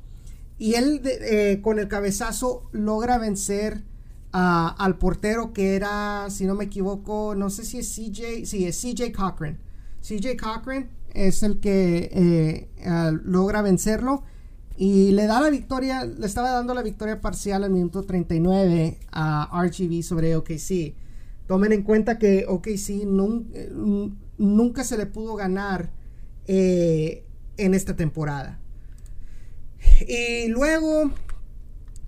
y 0.59 0.75
él 0.75 1.03
eh, 1.05 1.61
con 1.63 1.79
el 1.79 1.89
cabezazo 1.89 2.69
logra 2.73 3.19
vencer 3.19 3.85
al 4.37 4.99
portero 4.99 5.53
que 5.53 5.77
era, 5.77 6.27
si 6.29 6.45
no 6.45 6.57
me 6.57 6.65
equivoco, 6.65 7.37
no 7.37 7.51
sé 7.51 7.65
si 7.65 7.79
es 7.79 7.95
CJ, 7.95 8.47
sí, 8.47 8.65
es 8.67 8.81
CJ 8.81 9.13
Cochran. 9.13 9.61
CJ 10.01 10.37
Cochran 10.37 10.89
es 11.15 11.43
el 11.43 11.61
que 11.61 12.11
eh, 12.13 12.69
logra 13.25 13.63
vencerlo 13.63 14.25
y 14.77 15.13
le 15.13 15.27
da 15.27 15.41
la 15.41 15.51
victoria, 15.51 16.05
le 16.05 16.27
estaba 16.27 16.51
dando 16.51 16.75
la 16.75 16.83
victoria 16.83 17.21
parcial 17.21 17.65
al 17.65 17.71
minuto 17.71 18.03
39 18.03 18.99
a 19.13 19.63
RGB 19.65 20.03
sobre 20.03 20.35
OKC. 20.37 20.95
Tomen 21.47 21.73
en 21.73 21.83
cuenta 21.83 22.19
que 22.19 22.47
OKC 22.49 23.05
nunca, 23.07 23.59
nunca 24.39 24.85
se 24.85 24.97
le 24.97 25.07
pudo 25.07 25.37
ganar 25.37 25.91
eh, 26.47 27.25
en 27.57 27.75
esta 27.75 27.95
temporada. 27.95 28.59
Y 30.09 30.49
luego, 30.49 31.13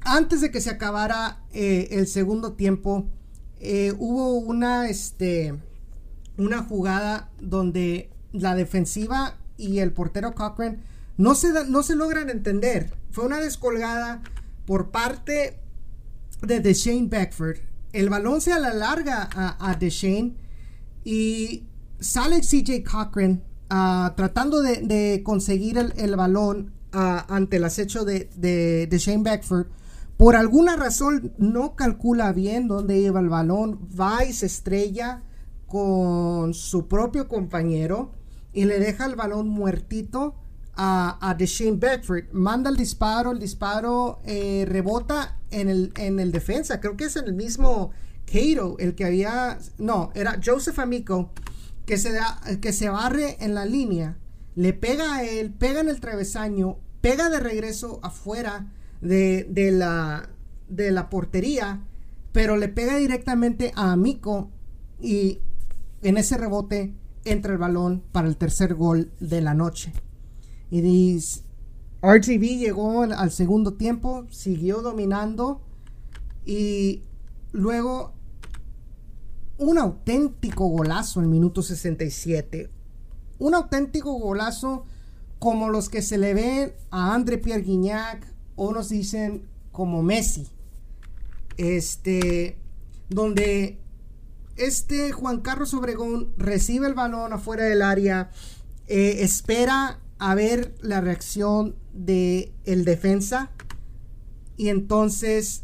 antes 0.00 0.40
de 0.40 0.50
que 0.50 0.60
se 0.60 0.70
acabara 0.70 1.44
eh, 1.52 1.88
el 1.92 2.06
segundo 2.06 2.54
tiempo, 2.54 3.06
eh, 3.60 3.92
hubo 3.98 4.34
una, 4.34 4.88
este, 4.88 5.54
una 6.36 6.62
jugada 6.64 7.30
donde 7.40 8.10
la 8.40 8.54
defensiva 8.54 9.36
y 9.56 9.78
el 9.78 9.92
portero 9.92 10.34
Cochran 10.34 10.82
no 11.16 11.34
se, 11.34 11.48
no 11.68 11.82
se 11.82 11.96
logran 11.96 12.30
entender. 12.30 12.92
Fue 13.10 13.24
una 13.24 13.40
descolgada 13.40 14.22
por 14.66 14.90
parte 14.90 15.58
de 16.42 16.60
Deshane 16.60 17.08
Beckford. 17.08 17.58
El 17.92 18.10
balón 18.10 18.40
se 18.40 18.52
alarga 18.52 19.28
a, 19.32 19.70
a 19.70 19.74
Deshane 19.74 20.34
y 21.04 21.64
sale 22.00 22.40
CJ 22.40 22.82
Cochran 22.84 23.42
ah, 23.70 24.14
tratando 24.16 24.60
de, 24.62 25.22
conseguir 25.24 25.78
el, 25.78 26.16
balón 26.16 26.72
ah, 26.92 27.26
ante 27.28 27.56
el 27.56 27.64
acecho 27.64 28.04
de, 28.04 28.28
de, 28.36 28.98
Shane 28.98 29.22
Beckford. 29.22 29.66
Por 30.16 30.34
alguna 30.34 30.76
razón 30.76 31.32
no 31.38 31.76
calcula 31.76 32.32
bien 32.32 32.68
dónde 32.68 32.98
iba 32.98 33.20
el 33.20 33.28
balón, 33.28 33.88
va 33.98 34.24
y 34.24 34.32
se 34.32 34.46
estrella 34.46 35.22
con 35.66 36.54
su 36.54 36.88
propio 36.88 37.28
compañero 37.28 38.12
y 38.56 38.64
le 38.64 38.80
deja 38.80 39.04
el 39.04 39.16
balón 39.16 39.48
muertito 39.48 40.34
a, 40.74 41.18
a 41.20 41.36
Shane 41.38 41.76
Beckford. 41.76 42.32
Manda 42.32 42.70
el 42.70 42.76
disparo, 42.76 43.32
el 43.32 43.38
disparo 43.38 44.20
eh, 44.24 44.64
rebota 44.66 45.38
en 45.50 45.68
el, 45.68 45.92
en 45.96 46.18
el 46.18 46.32
defensa. 46.32 46.80
Creo 46.80 46.96
que 46.96 47.04
es 47.04 47.16
en 47.16 47.26
el 47.26 47.34
mismo 47.34 47.90
Cato, 48.24 48.78
el 48.78 48.94
que 48.94 49.04
había. 49.04 49.58
No, 49.76 50.10
era 50.14 50.40
Joseph 50.42 50.78
Amico 50.78 51.32
que 51.84 51.98
se, 51.98 52.12
da, 52.12 52.40
que 52.62 52.72
se 52.72 52.88
barre 52.88 53.36
en 53.40 53.54
la 53.54 53.66
línea, 53.66 54.16
le 54.54 54.72
pega 54.72 55.16
a 55.16 55.22
él, 55.22 55.52
pega 55.52 55.80
en 55.80 55.90
el 55.90 56.00
travesaño, 56.00 56.78
pega 57.02 57.28
de 57.28 57.40
regreso 57.40 58.00
afuera 58.02 58.72
de, 59.02 59.46
la, 59.70 60.30
de 60.70 60.92
la 60.92 61.10
portería, 61.10 61.82
pero 62.32 62.56
le 62.56 62.68
pega 62.68 62.96
directamente 62.96 63.70
a 63.76 63.92
Amico 63.92 64.50
y 64.98 65.40
en 66.00 66.16
ese 66.16 66.38
rebote 66.38 66.94
entra 67.26 67.52
el 67.52 67.58
balón 67.58 68.02
para 68.12 68.28
el 68.28 68.36
tercer 68.36 68.74
gol 68.74 69.12
de 69.20 69.40
la 69.40 69.54
noche. 69.54 69.92
Y 70.70 70.80
dice, 70.80 71.42
RGB 72.02 72.58
llegó 72.58 73.02
al 73.02 73.30
segundo 73.30 73.74
tiempo, 73.74 74.26
siguió 74.30 74.82
dominando 74.82 75.60
y 76.44 77.02
luego 77.52 78.14
un 79.58 79.78
auténtico 79.78 80.68
golazo 80.68 81.20
en 81.20 81.30
minuto 81.30 81.62
67. 81.62 82.70
Un 83.38 83.54
auténtico 83.54 84.12
golazo 84.18 84.84
como 85.38 85.68
los 85.68 85.88
que 85.88 86.02
se 86.02 86.18
le 86.18 86.34
ven 86.34 86.72
a 86.90 87.14
André 87.14 87.38
Pierre 87.38 87.62
Guignac 87.62 88.26
o 88.54 88.72
nos 88.72 88.88
dicen 88.88 89.48
como 89.72 90.02
Messi. 90.02 90.48
Este, 91.56 92.58
donde 93.08 93.78
este 94.56 95.12
Juan 95.12 95.40
Carlos 95.40 95.74
Obregón 95.74 96.32
recibe 96.36 96.86
el 96.86 96.94
balón 96.94 97.32
afuera 97.32 97.64
del 97.64 97.82
área, 97.82 98.30
eh, 98.86 99.18
espera 99.20 100.00
a 100.18 100.34
ver 100.34 100.74
la 100.80 101.00
reacción 101.00 101.76
de 101.92 102.52
el 102.64 102.84
defensa 102.84 103.50
y 104.56 104.68
entonces 104.68 105.62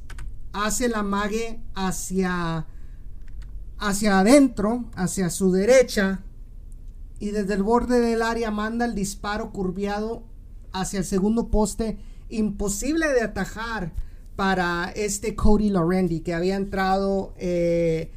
hace 0.52 0.88
la 0.88 1.02
mague 1.02 1.61
hacia 1.74 2.66
hacia 3.78 4.20
adentro, 4.20 4.85
hacia 4.94 5.28
su 5.28 5.50
derecha, 5.50 6.22
y 7.18 7.31
desde 7.31 7.55
el 7.55 7.64
borde 7.64 8.00
del 8.00 8.22
área 8.22 8.52
manda 8.52 8.85
el 8.85 8.94
disparo 8.94 9.50
curviado 9.50 10.22
hacia 10.72 11.00
el 11.00 11.05
segundo 11.05 11.50
poste, 11.50 11.98
imposible 12.28 13.09
de 13.12 13.22
atajar 13.22 13.92
para 14.37 14.92
este 14.94 15.35
Cody 15.35 15.70
Lorendi 15.70 16.20
que 16.20 16.33
había 16.33 16.55
entrado 16.55 17.35
eh, 17.38 18.12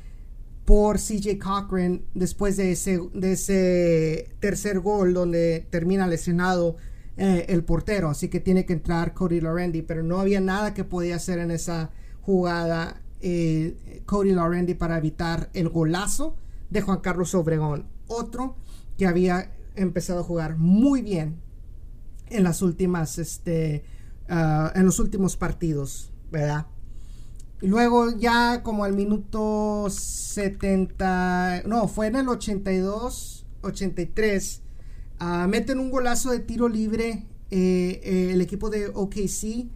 por 0.65 0.97
CJ 0.97 1.37
Cochran 1.37 2.01
después 2.15 2.57
de 2.57 2.71
ese, 2.71 2.99
de 3.13 3.33
ese 3.33 4.35
tercer 4.39 4.79
gol 4.79 5.13
donde 5.13 5.67
termina 5.69 6.07
lesionado 6.07 6.77
eh, 7.17 7.45
el 7.49 7.63
portero. 7.63 8.09
Así 8.09 8.27
que 8.29 8.39
tiene 8.39 8.65
que 8.65 8.73
entrar 8.73 9.13
Cody 9.13 9.39
Lorendi, 9.39 9.83
pero 9.83 10.03
no 10.03 10.19
había 10.19 10.41
nada 10.41 10.73
que 10.73 10.83
podía 10.83 11.15
hacer 11.15 11.39
en 11.39 11.51
esa 11.51 11.91
jugada 12.21 13.01
eh, 13.21 14.01
Cody 14.05 14.31
Lorendi 14.31 14.73
para 14.73 14.97
evitar 14.97 15.49
el 15.53 15.69
golazo 15.69 16.35
de 16.71 16.81
Juan 16.81 16.99
Carlos 16.99 17.35
Obregón. 17.35 17.87
Otro 18.07 18.57
que 18.97 19.05
había 19.05 19.51
empezado 19.75 20.21
a 20.21 20.23
jugar 20.23 20.57
muy 20.57 21.01
bien 21.01 21.37
en 22.29 22.43
las 22.43 22.61
últimas, 22.61 23.19
este, 23.19 23.83
ah, 24.29 24.71
en 24.75 24.85
los 24.85 24.99
últimos 24.99 25.37
partidos, 25.37 26.11
¿verdad? 26.31 26.65
Y 27.61 27.67
luego 27.67 28.11
ya 28.17 28.61
como 28.63 28.83
al 28.83 28.93
minuto 28.93 29.87
70, 29.89 31.63
no, 31.65 31.87
fue 31.87 32.07
en 32.07 32.17
el 32.17 32.27
82, 32.27 33.45
83, 33.61 34.61
uh, 35.21 35.47
meten 35.47 35.79
un 35.79 35.89
golazo 35.89 36.31
de 36.31 36.39
tiro 36.39 36.67
libre 36.67 37.25
eh, 37.51 38.31
el 38.33 38.41
equipo 38.41 38.69
de 38.69 38.87
OKC, 38.87 39.69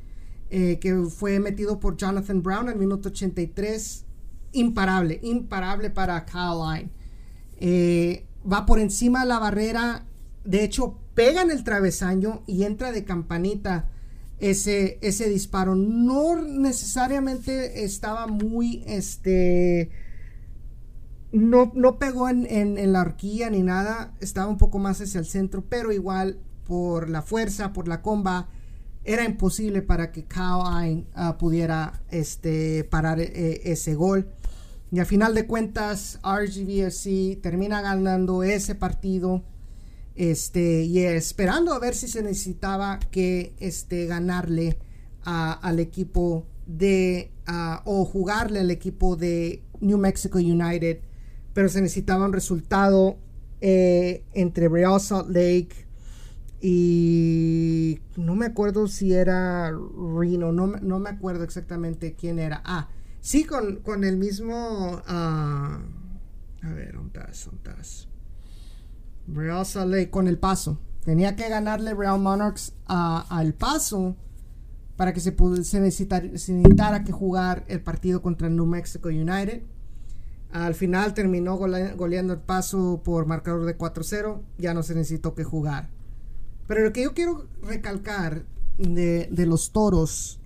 que 0.49 1.05
fue 1.09 1.39
metido 1.39 1.79
por 1.79 1.95
Jonathan 1.95 2.41
Brown 2.41 2.69
en 2.69 2.79
minuto 2.79 3.09
83. 3.09 4.05
Imparable, 4.51 5.19
imparable 5.21 5.91
para 5.91 6.25
Caroline. 6.25 6.89
va 8.51 8.65
por 8.65 8.79
encima 8.79 9.21
de 9.21 9.27
la 9.27 9.39
barrera. 9.39 10.05
De 10.43 10.63
hecho, 10.63 10.97
pega 11.13 11.43
en 11.43 11.51
el 11.51 11.63
travesaño 11.63 12.41
y 12.47 12.63
entra 12.63 12.91
de 12.91 13.05
campanita 13.05 13.89
ese, 14.39 14.97
ese 15.01 15.29
disparo. 15.29 15.75
No 15.75 16.41
necesariamente 16.41 17.83
estaba 17.83 18.27
muy, 18.27 18.83
este, 18.87 19.91
no, 21.31 21.71
no 21.75 21.99
pegó 21.99 22.29
en, 22.29 22.91
la 22.91 23.01
horquilla 23.01 23.49
ni 23.49 23.61
nada, 23.61 24.13
estaba 24.19 24.47
un 24.47 24.57
poco 24.57 24.79
más 24.79 25.01
hacia 25.01 25.19
el 25.19 25.25
centro, 25.25 25.63
pero 25.67 25.91
igual 25.91 26.39
por 26.65 27.09
la 27.09 27.21
fuerza, 27.21 27.73
por 27.73 27.87
la 27.87 28.01
comba, 28.01 28.49
era 29.03 29.25
imposible 29.25 29.81
para 29.81 30.11
que 30.11 30.25
Kyle 30.25 31.07
uh, 31.15 31.37
pudiera 31.37 32.01
este, 32.11 32.83
parar 32.83 33.19
eh, 33.19 33.61
ese 33.63 33.95
gol. 33.95 34.29
Y 34.91 34.99
a 34.99 35.05
final 35.05 35.35
de 35.35 35.45
cuentas, 35.45 36.19
RGVFC 36.23 37.39
termina 37.41 37.81
ganando 37.81 38.43
ese 38.43 38.75
partido 38.75 39.43
este, 40.19 40.83
y 40.83 40.99
esperando 40.99 41.71
a 41.71 41.79
ver 41.79 41.95
si 41.95 42.09
se 42.09 42.21
necesitaba 42.21 42.99
que 42.99 43.53
este, 43.57 44.05
ganarle 44.05 44.77
al 45.23 45.79
equipo 45.79 46.45
de, 46.65 47.31
o 47.85 48.03
jugarle 48.03 48.59
al 48.59 48.69
equipo 48.69 49.15
de 49.15 49.63
New 49.79 49.97
Mexico 49.97 50.37
United, 50.37 50.99
pero 51.53 51.69
se 51.69 51.81
necesitaba 51.81 52.25
un 52.25 52.33
resultado 52.33 53.17
eh, 53.61 54.25
entre 54.33 54.67
Real 54.67 54.99
Salt 54.99 55.29
Lake 55.29 55.87
y 56.59 58.01
no 58.17 58.35
me 58.35 58.47
acuerdo 58.47 58.89
si 58.89 59.13
era 59.13 59.71
Reno, 59.71 60.51
no, 60.51 60.67
no 60.67 60.99
me 60.99 61.11
acuerdo 61.11 61.45
exactamente 61.45 62.15
quién 62.15 62.39
era. 62.39 62.61
Ah, 62.65 62.89
sí, 63.21 63.45
con, 63.45 64.03
el 64.03 64.17
mismo... 64.17 65.01
Ah, 65.07 65.81
a 66.61 66.73
ver, 66.73 66.95
¿dónde 66.95 67.21
estás? 67.31 68.08
Real 69.33 69.65
Salt 69.65 70.09
con 70.09 70.27
el 70.27 70.37
paso. 70.37 70.79
Tenía 71.03 71.35
que 71.35 71.49
ganarle 71.49 71.93
Real 71.93 72.19
Monarchs 72.19 72.73
al 72.85 73.53
paso 73.53 74.15
para 74.95 75.13
que 75.13 75.21
se, 75.21 75.35
se, 75.63 75.79
necesitara, 75.79 77.03
que 77.03 77.11
jugar 77.11 77.63
el 77.67 77.81
partido 77.81 78.21
contra 78.21 78.49
New 78.49 78.65
Mexico 78.65 79.09
United. 79.09 79.63
Al 80.51 80.75
final 80.75 81.13
terminó 81.13 81.55
goleando 81.57 82.33
el 82.33 82.39
paso 82.39 83.01
por 83.03 83.25
marcador 83.25 83.65
de 83.65 83.77
4-0. 83.77 84.41
Ya 84.57 84.73
no 84.73 84.83
se 84.83 84.95
necesitó 84.95 85.35
que 85.35 85.43
jugar. 85.43 85.89
Pero 86.67 86.83
lo 86.83 86.91
que 86.91 87.03
yo 87.03 87.13
quiero 87.13 87.47
recalcar 87.61 88.43
de, 88.77 89.29
los 89.45 89.71
toros 89.71 90.39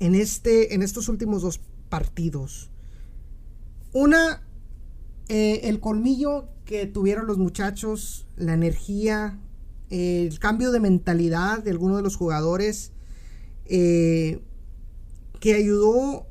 en, 0.00 0.14
este, 0.14 0.74
en 0.74 0.82
estos 0.82 1.08
últimos 1.08 1.42
dos 1.42 1.60
partidos. 1.88 2.70
Una, 3.92 4.42
eh, 5.28 5.62
el 5.64 5.80
colmillo 5.80 6.48
que 6.66 6.86
tuvieron 6.86 7.26
los 7.26 7.38
muchachos, 7.38 8.26
la 8.36 8.52
energía, 8.52 9.38
el 9.88 10.38
cambio 10.38 10.72
de 10.72 10.80
mentalidad 10.80 11.62
de 11.62 11.70
algunos 11.70 11.96
de 11.96 12.02
los 12.02 12.16
jugadores, 12.16 12.92
eh, 13.64 14.42
que 15.40 15.54
ayudó 15.54 16.26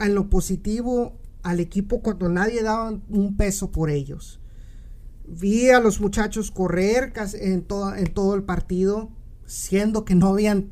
en 0.00 0.14
lo 0.14 0.28
positivo 0.28 1.20
al 1.42 1.60
equipo 1.60 2.00
cuando 2.00 2.28
nadie 2.28 2.62
daba 2.62 2.98
un 3.08 3.36
peso 3.36 3.70
por 3.70 3.90
ellos. 3.90 4.40
Vi 5.28 5.70
a 5.70 5.80
los 5.80 6.00
muchachos 6.00 6.50
correr 6.50 7.12
en 7.34 7.62
todo, 7.62 7.94
en 7.94 8.12
todo 8.12 8.34
el 8.34 8.42
partido, 8.42 9.10
siendo 9.44 10.04
que 10.04 10.14
no 10.14 10.28
habían 10.28 10.70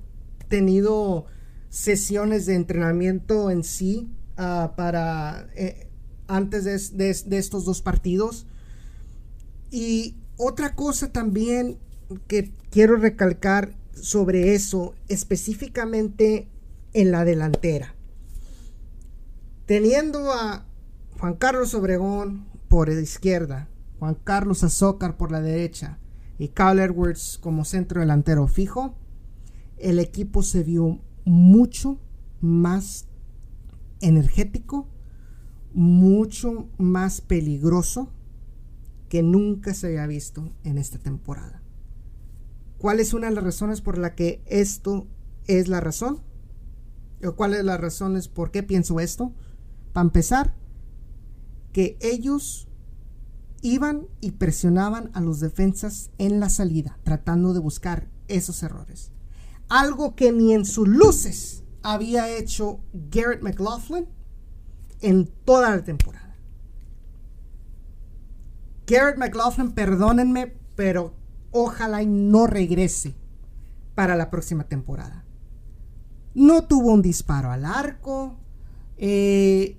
tenido 0.49 1.27
sesiones 1.69 2.47
de 2.47 2.55
entrenamiento 2.55 3.51
en 3.51 3.65
sí 3.65 4.09
ah, 4.37 4.75
para 4.77 5.49
eh, 5.57 5.89
antes 6.29 6.65
de, 6.97 7.11
estos 7.39 7.65
dos 7.65 7.83
partidos. 7.83 8.47
Y 9.77 10.15
otra 10.37 10.77
cosa 10.77 11.11
también 11.11 11.81
que 12.29 12.53
quiero 12.71 12.95
recalcar 12.95 13.75
sobre 13.93 14.55
eso, 14.55 14.95
específicamente 15.09 16.47
en 16.93 17.11
la 17.11 17.25
delantera. 17.25 17.97
Teniendo 19.67 20.33
a 20.33 20.65
Juan 21.19 21.35
Carlos 21.35 21.75
Obregón 21.75 22.47
por 22.69 22.89
la 22.89 23.01
izquierda, 23.01 23.69
Juan 23.99 24.15
Carlos 24.15 24.63
Azócar 24.63 25.17
por 25.17 25.33
la 25.33 25.41
derecha 25.41 25.99
y 26.39 26.51
Kyle 26.51 26.79
Edwards 26.79 27.37
como 27.43 27.65
centro 27.65 28.01
delantero 28.01 28.47
fijo, 28.47 28.95
el 29.77 29.99
equipo 29.99 30.45
se 30.45 30.63
vio 30.63 31.01
mucho 31.25 31.99
más 32.41 33.09
energético, 34.01 34.87
mucho 35.73 36.69
más 36.79 37.21
peligroso 37.21 38.14
que 39.15 39.23
nunca 39.23 39.75
se 39.75 39.87
había 39.87 40.09
visto 40.09 40.51
en 40.65 40.77
esta 40.77 40.99
temporada. 40.99 41.63
¿Cuál 42.79 42.99
es 42.99 43.15
una 43.15 43.29
de 43.29 43.35
las 43.37 43.45
razones 43.45 43.81
por 43.81 43.97
la 43.97 44.17
que 44.17 44.43
esto 44.45 45.07
es 45.47 45.69
la 45.69 45.79
razón? 45.79 46.21
¿O 47.25 47.37
cuáles 47.37 47.59
son 47.59 47.67
las 47.67 47.81
razones 47.81 48.27
por 48.27 48.51
qué 48.51 48.65
pienso 48.65 48.99
esto? 48.99 49.33
Para 49.93 50.07
empezar, 50.07 50.57
que 51.71 51.97
ellos 52.01 52.67
iban 53.63 54.09
y 54.21 54.33
presionaban 54.33 55.13
a 55.15 55.21
los 55.21 55.39
defensas 55.39 56.11
en 56.19 56.41
la 56.41 56.49
salida, 56.49 56.99
tratando 57.05 57.55
de 57.55 57.61
buscar 57.61 58.11
esos 58.27 58.65
errores. 58.65 59.13
Algo 59.69 60.17
que 60.17 60.33
ni 60.33 60.55
en 60.55 60.65
sus 60.65 60.89
luces 60.89 61.63
había 61.85 62.37
hecho 62.37 62.81
Garrett 62.93 63.43
McLaughlin 63.43 64.09
en 65.03 65.31
toda 65.45 65.71
la 65.71 65.85
temporada. 65.85 66.24
Garrett 68.87 69.17
McLaughlin, 69.17 69.73
perdónenme, 69.73 70.55
pero 70.77 71.15
ojalá 71.51 72.03
y 72.03 72.07
no 72.07 72.47
regrese 72.47 73.15
para 73.95 74.17
la 74.17 74.31
próxima 74.31 74.65
temporada. 74.65 75.25
No 76.35 76.65
tuvo 76.65 76.93
un 76.93 77.03
disparo 77.03 77.51
al 77.51 77.65
arco. 77.65 78.37
Eh, 78.97 79.79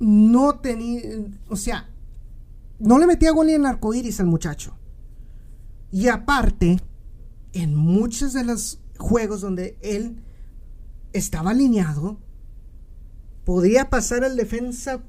no 0.00 0.58
tenía. 0.58 1.02
O 1.48 1.56
sea, 1.56 1.88
no 2.78 2.98
le 2.98 3.06
metía 3.06 3.30
gol 3.30 3.46
ni 3.46 3.52
en 3.54 3.66
arco 3.66 3.94
iris 3.94 4.18
al 4.20 4.26
muchacho. 4.26 4.76
Y 5.92 6.08
aparte, 6.08 6.80
en 7.52 7.76
muchos 7.76 8.32
de 8.32 8.44
los 8.44 8.80
juegos 8.98 9.40
donde 9.40 9.78
él 9.82 10.16
estaba 11.12 11.50
alineado, 11.50 12.18
podía 13.44 13.90
pasar 13.90 14.24
el 14.24 14.36
defensa 14.36 15.02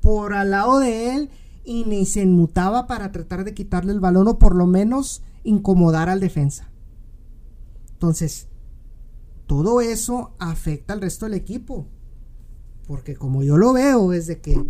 por 0.00 0.34
al 0.34 0.50
lado 0.50 0.80
de 0.80 1.14
él 1.14 1.30
y 1.64 1.84
ni 1.84 2.06
se 2.06 2.22
enmutaba 2.22 2.86
para 2.86 3.12
tratar 3.12 3.44
de 3.44 3.54
quitarle 3.54 3.92
el 3.92 4.00
balón 4.00 4.28
o 4.28 4.38
por 4.38 4.54
lo 4.54 4.66
menos 4.66 5.22
incomodar 5.44 6.08
al 6.08 6.20
defensa. 6.20 6.70
Entonces, 7.92 8.48
todo 9.46 9.80
eso 9.80 10.34
afecta 10.38 10.92
al 10.92 11.00
resto 11.00 11.26
del 11.26 11.34
equipo. 11.34 11.86
Porque 12.86 13.14
como 13.14 13.42
yo 13.42 13.56
lo 13.56 13.72
veo 13.72 14.12
es 14.12 14.26
de 14.26 14.40
que 14.40 14.60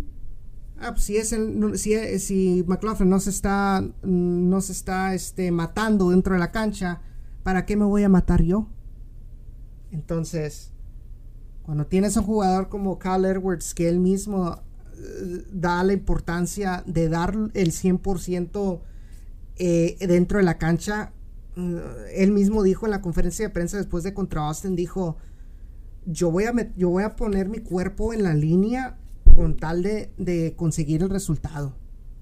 ah, 0.79 0.91
pues, 0.91 1.03
si, 1.03 1.17
es 1.17 1.33
el, 1.33 1.77
si, 1.77 2.19
si 2.19 2.63
McLaughlin 2.67 3.09
no 3.09 3.19
se 3.19 3.29
está, 3.29 3.83
no 4.03 4.61
se 4.61 4.71
está 4.71 5.13
este, 5.13 5.51
matando 5.51 6.09
dentro 6.09 6.33
de 6.33 6.39
la 6.39 6.51
cancha, 6.51 7.01
¿para 7.43 7.65
qué 7.65 7.75
me 7.75 7.85
voy 7.85 8.03
a 8.03 8.09
matar 8.09 8.43
yo? 8.43 8.67
Entonces, 9.91 10.71
cuando 11.63 11.87
tienes 11.87 12.17
un 12.17 12.23
jugador 12.23 12.69
como 12.69 12.99
Kyle 12.99 13.25
Edwards 13.25 13.73
que 13.73 13.87
él 13.89 13.99
mismo 13.99 14.61
da 15.51 15.83
la 15.83 15.93
importancia 15.93 16.83
de 16.85 17.09
dar 17.09 17.35
el 17.53 17.71
100% 17.71 18.81
eh, 19.57 19.97
dentro 20.07 20.39
de 20.39 20.43
la 20.43 20.57
cancha. 20.57 21.11
Mm, 21.55 21.77
él 22.15 22.31
mismo 22.31 22.63
dijo 22.63 22.85
en 22.85 22.91
la 22.91 23.01
conferencia 23.01 23.47
de 23.47 23.53
prensa 23.53 23.77
después 23.77 24.03
de 24.03 24.13
contra 24.13 24.47
Austin, 24.47 24.75
dijo, 24.75 25.17
yo 26.05 26.31
voy 26.31 26.45
a, 26.45 26.53
yo 26.75 26.89
voy 26.89 27.03
a 27.03 27.15
poner 27.15 27.49
mi 27.49 27.59
cuerpo 27.59 28.13
en 28.13 28.23
la 28.23 28.33
línea 28.33 28.97
con 29.35 29.57
tal 29.57 29.83
de, 29.83 30.53
conseguir 30.55 31.01
el 31.01 31.09
resultado. 31.09 31.75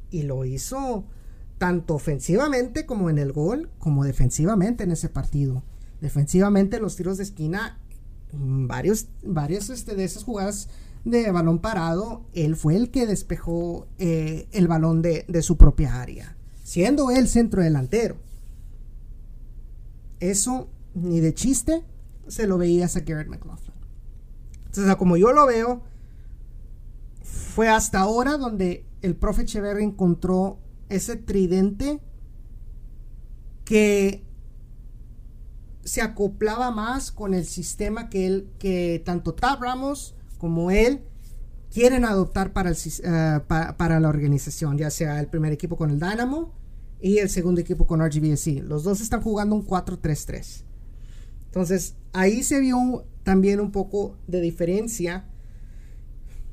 Y 0.10 0.24
lo 0.24 0.46
hizo 0.46 1.06
tanto 1.58 1.96
ofensivamente 1.96 2.86
como 2.86 3.10
en 3.10 3.18
el 3.18 3.32
gol, 3.32 3.70
como 3.80 4.04
defensivamente 4.04 4.84
en 4.84 4.92
ese 4.92 5.10
partido. 5.10 5.64
Defensivamente 6.02 6.80
los 6.80 6.96
tiros 6.96 7.18
de 7.18 7.24
esquina, 7.24 7.80
varios, 8.34 9.08
varios 9.24 9.70
este, 9.70 9.96
de 9.96 10.04
esas 10.04 10.24
jugadas 10.24 10.70
de 11.04 11.32
balón 11.32 11.60
parado, 11.60 12.26
él 12.34 12.56
fue 12.56 12.76
el 12.76 12.92
que 12.92 13.08
despejó 13.08 13.88
eh, 13.98 14.48
el 14.52 14.68
balón 14.68 15.02
de, 15.02 15.26
su 15.42 15.58
propia 15.58 16.02
área, 16.02 16.38
siendo 16.64 17.10
él 17.12 17.28
centro 17.28 17.62
delantero. 17.62 18.18
Eso, 20.20 20.70
ni 20.94 21.20
de 21.20 21.34
chiste, 21.34 21.84
se 22.28 22.46
lo 22.46 22.58
veías 22.58 22.96
a 22.96 23.00
Garrett 23.02 23.28
McLaughlin. 23.28 23.74
Entonces, 24.68 24.96
como 24.96 25.18
yo 25.18 25.34
lo 25.34 25.48
veo, 25.48 25.82
fue 27.24 27.68
hasta 27.68 28.00
ahora 28.00 28.38
donde 28.38 28.86
el 29.02 29.16
profe 29.16 29.42
Echeverry 29.42 29.84
encontró 29.84 30.60
ese 30.90 31.16
tridente 31.16 32.00
que 33.66 34.24
se 35.84 36.02
acoplaba 36.02 36.72
más 36.72 37.12
con 37.12 37.34
el 37.34 37.46
sistema 37.46 38.10
que 38.10 38.28
él, 38.28 38.50
que 38.60 39.02
tanto 39.04 39.34
Tab 39.34 39.62
Ramos 39.62 40.16
como 40.42 40.72
él 40.72 41.02
quieren 41.72 42.04
adoptar 42.04 42.52
para, 42.52 42.72
el, 42.72 42.78
eh, 43.04 43.40
para 43.48 44.00
la 44.00 44.10
organización, 44.10 44.76
ya 44.76 44.90
sea 44.90 45.20
el 45.20 45.28
primer 45.28 45.54
equipo 45.54 45.78
con 45.78 45.92
el 45.92 46.00
Dynamo 46.00 46.52
y 47.00 47.20
el 47.20 47.30
segundo 47.30 47.62
equipo 47.62 47.86
con 47.86 48.04
RGBSC. 48.04 48.64
Los 48.64 48.84
dos 48.84 49.02
están 49.02 49.22
jugando 49.22 49.56
un 49.56 49.64
4-3-3. 49.64 50.64
Entonces, 51.46 51.94
ahí 52.12 52.42
se 52.42 52.60
vio 52.60 53.06
también 53.22 53.60
un 53.60 53.72
poco 53.72 54.18
de 54.26 54.42
diferencia 54.42 55.30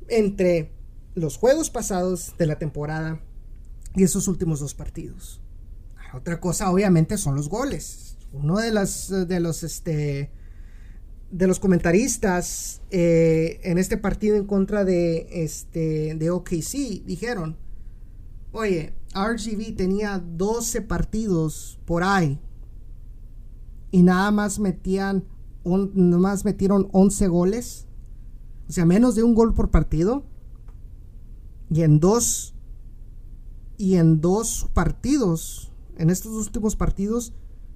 entre 0.07 0.71
los 1.15 1.37
juegos 1.37 1.71
pasados 1.71 2.35
de 2.37 2.45
la 2.45 2.59
temporada 2.59 3.19
y 3.95 4.03
esos 4.03 4.27
últimos 4.27 4.59
dos 4.59 4.75
partidos. 4.75 5.41
Otra 6.13 6.39
cosa, 6.39 6.69
obviamente, 6.69 7.17
son 7.17 7.35
los 7.35 7.49
goles. 7.49 8.17
Uno 8.33 8.57
de 8.57 8.71
las 8.71 9.09
de 9.09 9.39
los 9.39 9.63
este 9.63 10.29
de 11.31 11.47
los 11.47 11.59
comentaristas 11.59 12.81
eh, 12.89 13.59
en 13.63 13.77
este 13.77 13.97
partido 13.97 14.35
en 14.35 14.45
contra 14.45 14.83
de 14.83 15.27
este 15.43 16.15
de 16.15 16.29
OKC 16.31 17.05
dijeron, 17.05 17.57
oye, 18.51 18.93
RGB 19.13 19.75
tenía 19.75 20.19
12 20.19 20.81
partidos 20.81 21.79
por 21.85 22.03
ahí 22.03 22.39
y 23.91 24.03
nada 24.03 24.31
más 24.31 24.59
metían 24.59 25.23
más 25.65 26.45
metieron 26.45 26.87
11 26.91 27.27
goles, 27.27 27.85
o 28.67 28.71
sea, 28.71 28.85
menos 28.85 29.15
de 29.15 29.23
un 29.23 29.35
gol 29.35 29.53
por 29.53 29.69
partido 29.69 30.23
y 31.69 31.81
en 31.83 31.99
dos 31.99 32.55
y 33.77 33.95
en 33.95 34.19
dos 34.19 34.69
partidos, 34.73 35.71
en 35.97 36.09
estos 36.09 36.33
últimos 36.33 36.75
partidos 36.75 37.33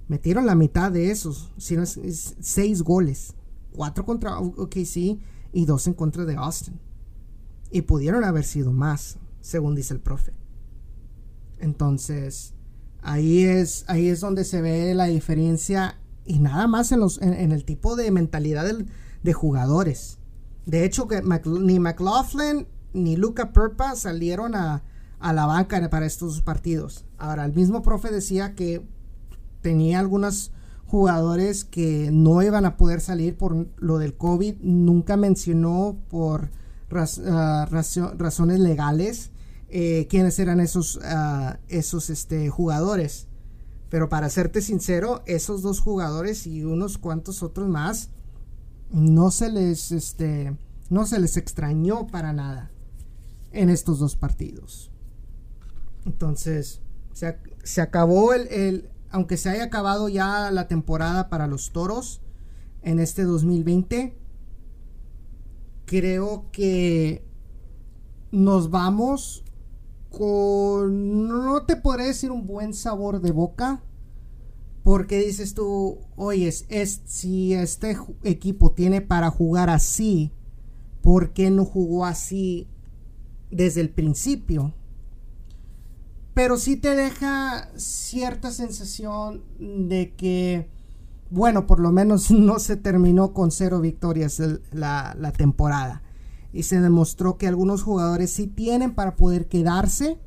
metieron 0.08 0.46
la 0.46 0.54
mitad 0.54 0.90
de 0.90 1.10
esos, 1.10 1.52
sino 1.56 1.84
seis 1.86 2.82
goles. 2.82 3.34
Cuatro 3.74 4.04
contra 4.04 4.38
OKC 4.38 5.18
y 5.52 5.64
dos 5.66 5.86
en 5.86 5.94
contra 5.94 6.24
de 6.24 6.36
Austin. 6.36 6.78
Y 7.70 7.82
pudieron 7.82 8.24
haber 8.24 8.44
sido 8.44 8.72
más, 8.72 9.18
según 9.40 9.74
dice 9.74 9.94
el 9.94 10.00
profe. 10.00 10.32
Entonces, 11.58 12.54
ahí 13.02 13.44
es, 13.44 13.84
ahí 13.88 14.08
es 14.08 14.20
donde 14.20 14.44
se 14.44 14.62
ve 14.62 14.94
la 14.94 15.06
diferencia 15.06 15.98
y 16.24 16.38
nada 16.38 16.66
más 16.66 16.92
en, 16.92 17.00
los, 17.00 17.20
en, 17.20 17.52
el 17.52 17.64
tipo 17.64 17.96
de 17.96 18.10
mentalidad 18.10 18.66
de 19.22 19.32
jugadores. 19.32 20.18
De 20.66 20.84
hecho, 20.84 21.08
que 21.08 21.22
ni 21.22 21.78
McLaughlin 21.80 22.66
ni 22.92 23.16
Luca 23.16 23.52
Perpa 23.52 23.96
salieron 23.96 24.54
a, 24.54 24.82
a 25.18 25.32
la 25.32 25.46
banca 25.46 25.90
para 25.90 26.06
estos 26.06 26.40
partidos. 26.42 27.04
Ahora, 27.18 27.44
el 27.44 27.52
mismo 27.54 27.82
profe 27.82 28.10
decía 28.10 28.54
que 28.54 28.86
tenía 29.62 29.98
algunos 29.98 30.52
jugadores 30.94 31.64
que 31.64 32.10
no 32.12 32.40
iban 32.40 32.64
a 32.66 32.76
poder 32.76 33.00
salir 33.00 33.36
por 33.36 33.66
lo 33.78 33.98
del 33.98 34.14
COVID. 34.14 34.58
Nunca 34.60 35.16
mencionó 35.16 35.98
por 36.08 36.50
ah, 36.92 37.66
razones 37.68 38.60
legales 38.60 39.32
eh, 39.70 40.06
quiénes 40.08 40.38
eran 40.38 40.60
esos, 40.60 41.00
ah, 41.02 41.58
esos 41.66 42.10
este, 42.10 42.48
jugadores. 42.48 43.26
Pero 43.88 44.08
para 44.08 44.30
serte 44.30 44.60
sincero, 44.60 45.24
esos 45.26 45.62
dos 45.62 45.80
jugadores 45.80 46.46
y 46.46 46.62
unos 46.62 46.96
cuantos 46.96 47.42
otros 47.42 47.68
más 47.68 48.10
no 48.92 49.32
se 49.32 49.50
les, 49.50 49.90
este, 49.90 50.56
no 50.90 51.06
se 51.06 51.18
les 51.18 51.36
extrañó 51.36 52.06
para 52.06 52.32
nada 52.32 52.70
en 53.50 53.68
estos 53.68 53.98
dos 53.98 54.14
partidos. 54.14 54.92
Entonces, 56.06 56.82
se, 57.14 57.36
se 57.64 57.80
acabó 57.80 58.32
el, 58.32 58.90
aunque 59.14 59.36
se 59.36 59.48
haya 59.48 59.62
acabado 59.62 60.08
ya 60.08 60.50
la 60.50 60.66
temporada 60.66 61.28
para 61.28 61.46
los 61.46 61.70
toros 61.70 62.20
en 62.82 62.98
este 62.98 63.22
2020, 63.22 64.18
creo 65.84 66.50
que 66.50 67.24
nos 68.32 68.70
vamos 68.70 69.44
con, 70.10 71.28
no 71.28 71.64
te 71.64 71.76
podré 71.76 72.06
decir 72.06 72.32
un 72.32 72.44
buen 72.44 72.74
sabor 72.74 73.20
de 73.20 73.30
boca, 73.30 73.84
porque 74.82 75.20
dices 75.20 75.54
tú, 75.54 76.00
oye, 76.16 76.48
es, 76.48 77.02
si 77.04 77.54
este 77.54 77.96
equipo 78.24 78.72
tiene 78.72 79.00
para 79.00 79.30
jugar 79.30 79.70
así, 79.70 80.32
¿por 81.02 81.32
qué 81.32 81.52
no 81.52 81.64
jugó 81.64 82.04
así 82.04 82.66
desde 83.52 83.80
el 83.80 83.90
principio? 83.90 84.74
Pero 86.34 86.58
sí 86.58 86.76
te 86.76 86.96
deja 86.96 87.70
cierta 87.76 88.50
sensación 88.50 89.44
de 89.58 90.14
que, 90.16 90.68
bueno, 91.30 91.66
por 91.66 91.78
lo 91.78 91.92
menos 91.92 92.30
no 92.32 92.58
se 92.58 92.76
terminó 92.76 93.32
con 93.32 93.52
cero 93.52 93.80
victorias 93.80 94.42
la, 94.72 95.32
temporada. 95.36 96.02
Y 96.52 96.64
se 96.64 96.80
demostró 96.80 97.36
que 97.38 97.48
algunos 97.48 97.82
jugadores 97.82 98.30
sí 98.30 98.46
tienen 98.46 98.94
para 98.94 99.16
poder 99.16 99.48
quedarse 99.48 100.18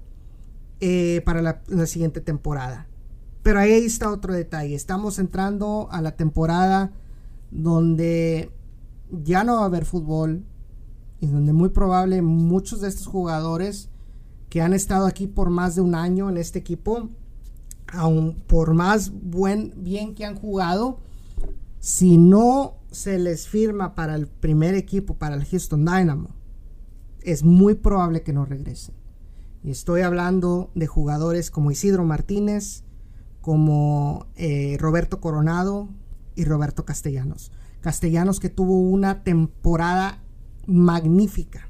eh, 0.80 1.22
para 1.26 1.42
la, 1.42 1.62
la 1.68 1.86
siguiente 1.86 2.22
temporada. 2.22 2.88
Pero 3.44 3.60
ahí 3.60 3.72
está 3.72 4.12
otro 4.12 4.34
detalle. 4.34 4.76
Estamos 4.76 5.20
entrando 5.20 5.88
a 5.92 6.02
la 6.02 6.18
temporada 6.18 6.92
donde 7.52 8.52
ya 9.10 9.46
no 9.46 9.56
va 9.56 9.62
a 9.62 9.66
haber 9.66 9.86
fútbol 9.86 10.44
y 11.22 11.28
donde 11.28 11.54
muy 11.54 11.70
probable 11.70 12.22
muchos 12.22 12.82
de 12.82 12.90
estos 12.90 13.08
jugadores 13.08 13.90
que 14.50 14.62
han 14.62 14.74
estado 14.74 15.06
aquí 15.06 15.28
por 15.28 15.50
más 15.50 15.76
de 15.76 15.82
un 15.82 15.96
año 15.96 16.30
en 16.30 16.38
este 16.38 16.60
equipo, 16.60 17.10
aun 17.88 18.36
por 18.48 18.74
más 18.74 19.12
buen 19.12 19.74
bien 19.78 20.16
que 20.16 20.26
han 20.26 20.36
jugado, 20.36 21.00
si 21.80 22.18
no 22.18 22.76
se 22.92 23.20
les 23.20 23.48
firma 23.48 23.96
para 23.96 24.16
el 24.16 24.28
primer 24.28 24.76
equipo, 24.76 25.16
para 25.16 25.36
el 25.36 25.46
Houston 25.46 25.86
Dynamo, 25.86 26.30
es 27.22 27.44
muy 27.44 27.76
probable 27.76 28.24
que 28.24 28.34
no 28.34 28.46
regresen. 28.46 28.96
Y 29.64 29.72
estoy 29.72 30.02
hablando 30.02 30.72
de 30.76 30.88
jugadores 30.88 31.52
como 31.52 31.72
Isidro 31.72 32.06
Martínez, 32.06 32.84
como 33.42 34.28
eh, 34.36 34.78
Roberto 34.80 35.20
Coronado 35.20 35.90
y 36.36 36.46
Roberto 36.46 36.86
Castellanos. 36.86 37.52
Castellanos 37.82 38.40
que 38.40 38.50
tuvo 38.50 38.80
una 38.80 39.24
temporada 39.24 40.24
magnífica, 40.66 41.70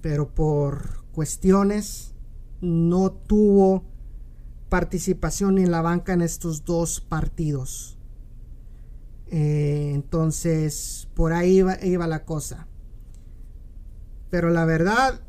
pero 0.00 0.34
por 0.34 1.01
cuestiones, 1.12 2.14
no 2.60 3.12
tuvo 3.12 3.84
participación 4.68 5.58
en 5.58 5.70
la 5.70 5.82
banca 5.82 6.14
en 6.14 6.22
estos 6.22 6.64
dos 6.64 7.00
partidos. 7.00 7.98
Eh, 9.26 9.92
entonces, 9.94 11.08
por 11.14 11.32
ahí 11.32 11.62
iba, 11.82 12.06
la 12.06 12.24
cosa. 12.24 12.66
Pero 14.30 14.50
la 14.50 14.64
verdad, 14.64 15.20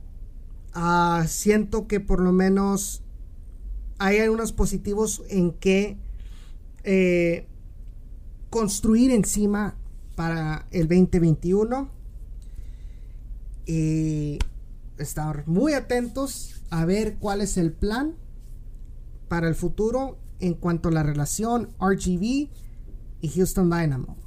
ah, 0.74 1.26
siento 1.28 1.88
que 1.88 2.00
por 2.00 2.22
lo 2.22 2.32
menos 2.32 3.04
hay 3.98 4.20
algunos 4.20 4.52
positivos 4.52 5.24
en 5.30 5.52
que 5.52 5.98
eh, 6.84 7.48
construir 8.50 9.12
encima 9.12 9.76
para 10.16 10.68
el 10.72 10.88
2021. 10.88 11.90
Y 13.66 14.40
estar 15.04 15.48
muy 15.48 15.74
atentos 15.74 16.64
a 16.70 16.86
ver 16.86 17.18
cuál 17.20 17.42
es 17.42 17.58
el 17.58 17.72
plan 17.72 18.16
para 19.28 19.48
el 19.48 19.56
futuro 19.56 20.18
en 20.40 20.54
cuanto 20.54 20.90
a 20.90 20.92
la 20.92 21.04
relación 21.04 21.70
RGV 21.80 22.50
y 23.22 23.30
Houston 23.36 23.70
Dynamo. 23.70 24.18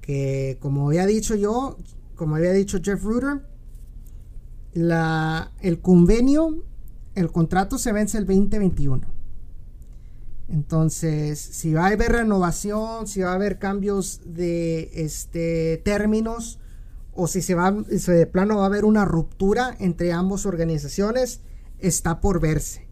Que 0.00 0.58
como 0.60 0.88
había 0.88 1.06
dicho 1.06 1.34
yo, 1.34 1.78
como 2.16 2.36
había 2.36 2.52
dicho 2.52 2.78
Jeff 2.82 3.02
Ruder, 3.02 3.42
la, 4.74 5.52
el 5.60 5.80
convenio, 5.80 6.64
el 7.14 7.30
contrato 7.30 7.78
se 7.78 7.92
vence 7.92 8.18
el 8.18 8.26
2021. 8.26 9.06
Entonces, 10.48 11.38
si 11.38 11.72
va 11.72 11.86
a 11.86 11.90
haber 11.90 12.12
renovación, 12.12 13.06
si 13.06 13.20
va 13.20 13.32
a 13.32 13.34
haber 13.34 13.58
cambios 13.58 14.20
de 14.24 14.90
este, 14.92 15.80
términos, 15.84 16.58
o 17.14 17.26
si 17.26 17.42
se 17.42 17.54
va, 17.54 17.74
si 17.88 18.12
de 18.12 18.26
plano 18.26 18.56
va 18.56 18.62
a 18.64 18.66
haber 18.66 18.84
una 18.84 19.04
ruptura 19.04 19.76
entre 19.78 20.12
ambas 20.12 20.46
organizaciones, 20.46 21.40
está 21.78 22.20
por 22.20 22.40
verse. 22.40 22.88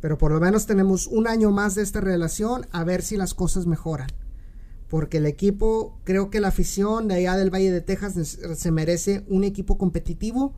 Pero 0.00 0.18
por 0.18 0.32
lo 0.32 0.40
menos 0.40 0.66
tenemos 0.66 1.06
un 1.06 1.26
año 1.26 1.50
más 1.50 1.74
de 1.74 1.82
esta 1.82 2.00
relación 2.00 2.66
a 2.72 2.84
ver 2.84 3.02
si 3.02 3.16
las 3.16 3.34
cosas 3.34 3.66
mejoran. 3.66 4.08
Porque 4.88 5.18
el 5.18 5.26
equipo, 5.26 5.98
creo 6.04 6.28
que 6.28 6.40
la 6.40 6.48
afición 6.48 7.08
de 7.08 7.14
allá 7.14 7.36
del 7.36 7.50
Valle 7.50 7.70
de 7.70 7.80
Texas 7.80 8.14
se 8.14 8.70
merece 8.70 9.24
un 9.28 9.44
equipo 9.44 9.78
competitivo 9.78 10.54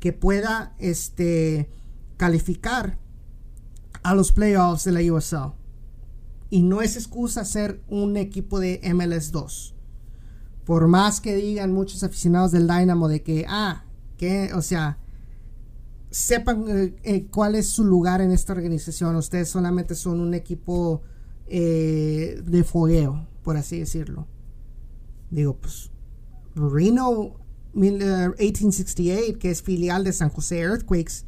que 0.00 0.12
pueda 0.12 0.74
este, 0.78 1.70
calificar 2.16 2.98
a 4.02 4.14
los 4.14 4.32
playoffs 4.32 4.84
de 4.84 4.92
la 4.92 5.12
USL. 5.12 5.52
Y 6.50 6.62
no 6.62 6.82
es 6.82 6.96
excusa 6.96 7.44
ser 7.44 7.80
un 7.88 8.16
equipo 8.16 8.58
de 8.58 8.80
MLS 8.92 9.30
2 9.30 9.75
por 10.66 10.88
más 10.88 11.20
que 11.20 11.36
digan 11.36 11.72
muchos 11.72 12.02
aficionados 12.02 12.50
del 12.50 12.66
Dynamo 12.66 13.06
de 13.08 13.22
que, 13.22 13.46
ah, 13.48 13.84
que, 14.18 14.52
o 14.52 14.60
sea, 14.60 14.98
sepan 16.10 16.64
eh, 16.68 16.96
eh, 17.04 17.26
cuál 17.30 17.54
es 17.54 17.68
su 17.68 17.84
lugar 17.84 18.20
en 18.20 18.32
esta 18.32 18.52
organización. 18.52 19.14
Ustedes 19.14 19.48
solamente 19.48 19.94
son 19.94 20.18
un 20.20 20.34
equipo 20.34 21.02
eh, 21.46 22.42
de 22.44 22.64
fogueo, 22.64 23.28
por 23.44 23.56
así 23.56 23.78
decirlo. 23.78 24.26
Digo, 25.30 25.56
pues 25.56 25.90
Reno 26.56 27.36
1868, 27.74 29.38
que 29.38 29.50
es 29.50 29.62
filial 29.62 30.02
de 30.02 30.12
San 30.12 30.30
José 30.30 30.58
Earthquakes, 30.58 31.24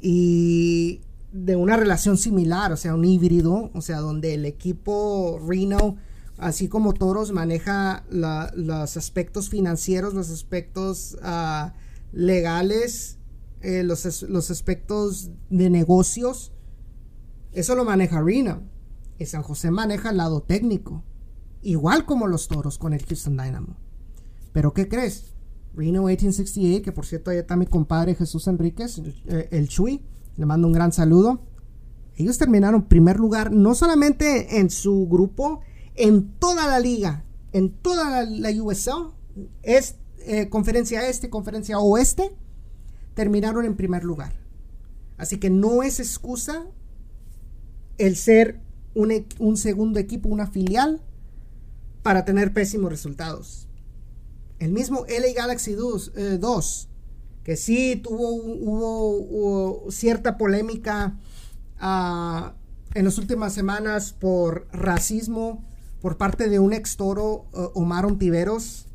y 0.00 1.00
de 1.32 1.54
una 1.54 1.76
relación 1.76 2.18
similar, 2.18 2.72
o 2.72 2.76
sea, 2.76 2.96
un 2.96 3.04
híbrido, 3.04 3.70
o 3.72 3.80
sea, 3.82 3.98
donde 4.00 4.34
el 4.34 4.46
equipo 4.46 5.40
Reno, 5.46 5.96
así 6.38 6.68
como 6.68 6.94
Toros, 6.94 7.32
maneja 7.32 8.04
los 8.10 8.96
aspectos 8.96 9.48
financieros, 9.48 10.14
los 10.14 10.30
aspectos 10.30 11.18
ah, 11.22 11.74
legales, 12.12 13.18
eh, 13.60 13.82
los, 13.82 14.22
los, 14.22 14.50
aspectos 14.50 15.30
de 15.50 15.68
negocios, 15.68 16.52
eso 17.52 17.74
lo 17.74 17.84
maneja 17.84 18.22
Reno. 18.22 18.62
Y 19.18 19.26
San 19.26 19.42
José 19.42 19.72
maneja 19.72 20.10
el 20.10 20.18
lado 20.18 20.42
técnico, 20.42 21.02
igual 21.60 22.06
como 22.06 22.28
los 22.28 22.46
Toros 22.46 22.78
con 22.78 22.92
el 22.92 23.04
Houston 23.04 23.36
Dynamo. 23.36 23.76
Pero 24.52 24.72
¿qué 24.72 24.88
crees? 24.88 25.34
Reno 25.74 26.04
1868, 26.04 26.82
que 26.84 26.92
por 26.92 27.04
cierto 27.04 27.30
ahí 27.30 27.38
está 27.38 27.56
mi 27.56 27.66
compadre 27.66 28.14
Jesús 28.14 28.46
Enríquez, 28.46 28.98
el, 28.98 29.22
eh, 29.26 29.48
el 29.50 29.68
Chuy, 29.68 30.02
le 30.36 30.46
mando 30.46 30.68
un 30.68 30.72
gran 30.72 30.92
saludo. 30.92 31.40
Ellos 32.14 32.38
terminaron 32.38 32.86
primer 32.86 33.18
lugar, 33.18 33.52
no 33.52 33.74
solamente 33.74 34.58
en 34.60 34.70
su 34.70 35.08
grupo, 35.08 35.60
en 35.98 36.32
toda 36.38 36.66
la 36.66 36.78
liga, 36.78 37.24
en 37.52 37.70
toda 37.70 38.24
la, 38.24 38.50
USL, 38.50 39.12
es, 39.62 39.96
eh, 40.20 40.48
conferencia 40.48 41.06
este, 41.08 41.28
conferencia 41.28 41.78
oeste, 41.78 42.34
terminaron 43.14 43.64
en 43.64 43.76
primer 43.76 44.04
lugar. 44.04 44.32
Así 45.16 45.38
que 45.38 45.50
no 45.50 45.82
es 45.82 45.98
excusa 45.98 46.66
el 47.98 48.16
ser 48.16 48.60
un, 48.94 49.26
un 49.38 49.56
segundo 49.56 49.98
equipo, 49.98 50.28
una 50.28 50.46
filial, 50.46 51.02
para 52.02 52.24
tener 52.24 52.52
pésimos 52.52 52.90
resultados. 52.90 53.68
El 54.60 54.72
mismo 54.72 55.04
LA 55.08 55.34
Galaxy 55.36 55.72
2, 55.72 56.12
eh, 56.16 56.40
que 57.44 57.56
sí 57.56 57.96
tuvo 57.96 58.30
hubo, 58.30 59.90
cierta 59.90 60.36
polémica 60.36 61.16
uh, 61.80 62.50
en 62.94 63.04
las 63.04 63.18
últimas 63.18 63.52
semanas 63.52 64.12
por 64.12 64.68
racismo 64.72 65.67
por 66.00 66.16
parte 66.16 66.48
de 66.48 66.58
un 66.58 66.72
ex 66.72 66.96
toro, 66.96 67.46
uh, 67.52 67.70
Omar 67.74 68.06
Ontiveros, 68.06 68.86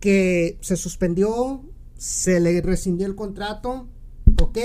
que 0.00 0.58
se 0.60 0.76
suspendió, 0.76 1.64
se 1.96 2.40
le 2.40 2.60
rescindió 2.60 3.06
el 3.06 3.16
contrato, 3.16 3.88
¿ok? 4.40 4.58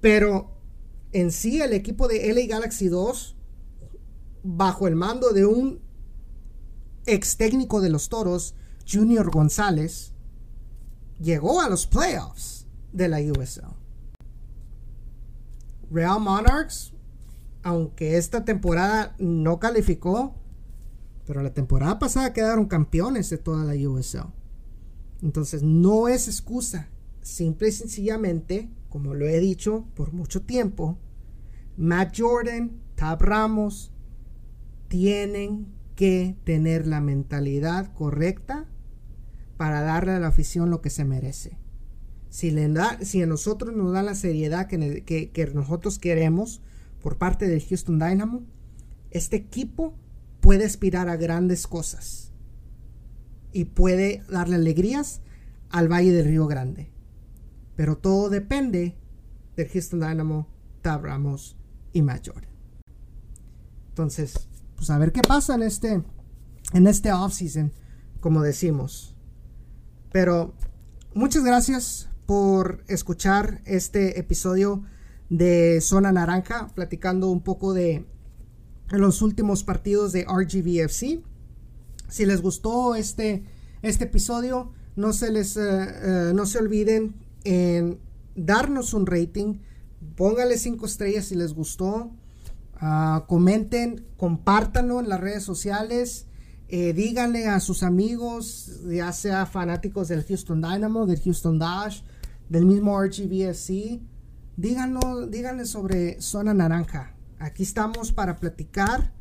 Pero 0.00 0.54
en 1.12 1.30
sí 1.30 1.60
el 1.60 1.72
equipo 1.72 2.08
de 2.08 2.32
LA 2.32 2.46
Galaxy 2.46 2.88
2, 2.88 3.36
bajo 4.42 4.88
el 4.88 4.96
mando 4.96 5.32
de 5.32 5.44
un 5.44 5.80
ex 7.06 7.36
técnico 7.36 7.80
de 7.80 7.90
los 7.90 8.08
toros, 8.08 8.54
Junior 8.90 9.30
González, 9.30 10.12
llegó 11.20 11.60
a 11.60 11.68
los 11.68 11.86
playoffs 11.86 12.66
de 12.92 13.08
la 13.08 13.18
USL. 13.20 13.66
Real 15.90 16.20
Monarchs, 16.20 16.93
aunque 17.64 18.16
esta 18.18 18.44
temporada 18.44 19.16
no 19.18 19.58
calificó, 19.58 20.34
pero 21.26 21.42
la 21.42 21.52
temporada 21.52 21.98
pasada 21.98 22.32
quedaron 22.32 22.66
campeones 22.66 23.30
de 23.30 23.38
toda 23.38 23.64
la 23.64 23.74
USL. 23.88 24.32
Entonces 25.22 25.62
no 25.62 26.06
es 26.06 26.28
excusa, 26.28 26.90
simple 27.22 27.68
y 27.68 27.72
sencillamente, 27.72 28.70
como 28.90 29.14
lo 29.14 29.26
he 29.26 29.40
dicho 29.40 29.86
por 29.94 30.12
mucho 30.12 30.42
tiempo, 30.42 30.98
Matt 31.76 32.14
Jordan, 32.16 32.70
Tab 32.94 33.22
Ramos, 33.22 33.90
tienen 34.88 35.66
que 35.96 36.36
tener 36.44 36.86
la 36.86 37.00
mentalidad 37.00 37.92
correcta 37.94 38.66
para 39.56 39.80
darle 39.80 40.12
a 40.12 40.20
la 40.20 40.28
afición 40.28 40.70
lo 40.70 40.82
que 40.82 40.90
se 40.90 41.04
merece. 41.04 41.58
Si, 42.28 42.50
a 42.50 43.26
nosotros 43.26 43.74
nos 43.74 43.92
da 43.92 44.02
la 44.02 44.14
seriedad 44.14 44.66
que, 44.66 45.04
que, 45.04 45.50
nosotros 45.54 45.98
queremos 45.98 46.60
por 47.04 47.18
parte 47.18 47.46
del 47.46 47.62
Houston 47.62 47.98
Dynamo, 47.98 48.46
este 49.10 49.36
equipo 49.36 49.94
puede 50.40 50.64
aspirar 50.64 51.10
a 51.10 51.16
grandes 51.16 51.66
cosas 51.66 52.32
y 53.52 53.66
puede 53.66 54.24
darle 54.30 54.56
alegrías 54.56 55.20
al 55.68 55.92
Valle 55.92 56.12
del 56.12 56.24
Río 56.24 56.46
Grande. 56.46 56.90
Pero 57.76 57.98
todo 57.98 58.30
depende 58.30 58.96
del 59.54 59.68
Houston 59.68 60.00
Dynamo, 60.00 60.48
Tab 60.80 61.04
Ramos 61.04 61.58
y 61.92 62.00
Mayor. 62.00 62.48
Entonces, 63.90 64.48
pues 64.74 64.88
a 64.88 64.96
ver 64.96 65.12
qué 65.12 65.20
pasa 65.20 65.56
en 65.56 65.62
este, 65.62 66.02
en 66.72 66.86
este 66.86 67.12
offseason, 67.12 67.70
como 68.20 68.40
decimos. 68.40 69.14
Pero 70.10 70.54
muchas 71.12 71.44
gracias 71.44 72.08
por 72.24 72.82
escuchar 72.88 73.60
este 73.66 74.18
episodio 74.18 74.84
de 75.30 75.80
Zona 75.80 76.12
Naranja, 76.12 76.68
platicando 76.74 77.30
un 77.30 77.40
poco 77.40 77.72
de 77.74 78.04
los 78.90 79.22
últimos 79.22 79.64
partidos 79.64 80.12
de 80.12 80.24
RGVFC. 80.24 81.22
Si 82.08 82.26
les 82.26 82.42
gustó 82.42 82.94
este, 82.94 83.44
este 83.82 84.04
episodio, 84.04 84.72
no 84.96 85.12
se 85.12 85.32
les 85.32 85.56
eh, 85.56 85.60
eh, 85.62 86.32
no 86.34 86.46
se 86.46 86.58
olviden 86.58 87.14
en 87.44 87.98
darnos 88.34 88.94
un 88.94 89.06
rating. 89.06 89.60
Pónganle 90.16 90.58
cinco 90.58 90.86
estrellas 90.86 91.26
si 91.26 91.34
les 91.34 91.54
gustó. 91.54 92.10
Ah, 92.76 93.24
comenten, 93.28 94.04
compártanlo 94.16 95.00
en 95.00 95.08
las 95.08 95.20
redes 95.20 95.42
sociales. 95.42 96.26
Eh, 96.68 96.92
díganle 96.92 97.46
a 97.46 97.60
sus 97.60 97.82
amigos, 97.82 98.80
ya 98.86 99.12
sea 99.12 99.46
fanáticos 99.46 100.08
del 100.08 100.24
Houston 100.24 100.60
Dynamo, 100.60 101.06
del 101.06 101.20
Houston 101.20 101.58
Dash, 101.58 102.02
del 102.48 102.64
mismo 102.64 103.00
RGVFC, 103.00 104.00
díganlo, 104.56 105.26
díganle 105.26 105.66
sobre 105.66 106.20
Zona 106.20 106.54
Naranja. 106.54 107.14
Aquí 107.38 107.62
estamos 107.62 108.12
para 108.12 108.36
platicar 108.36 109.12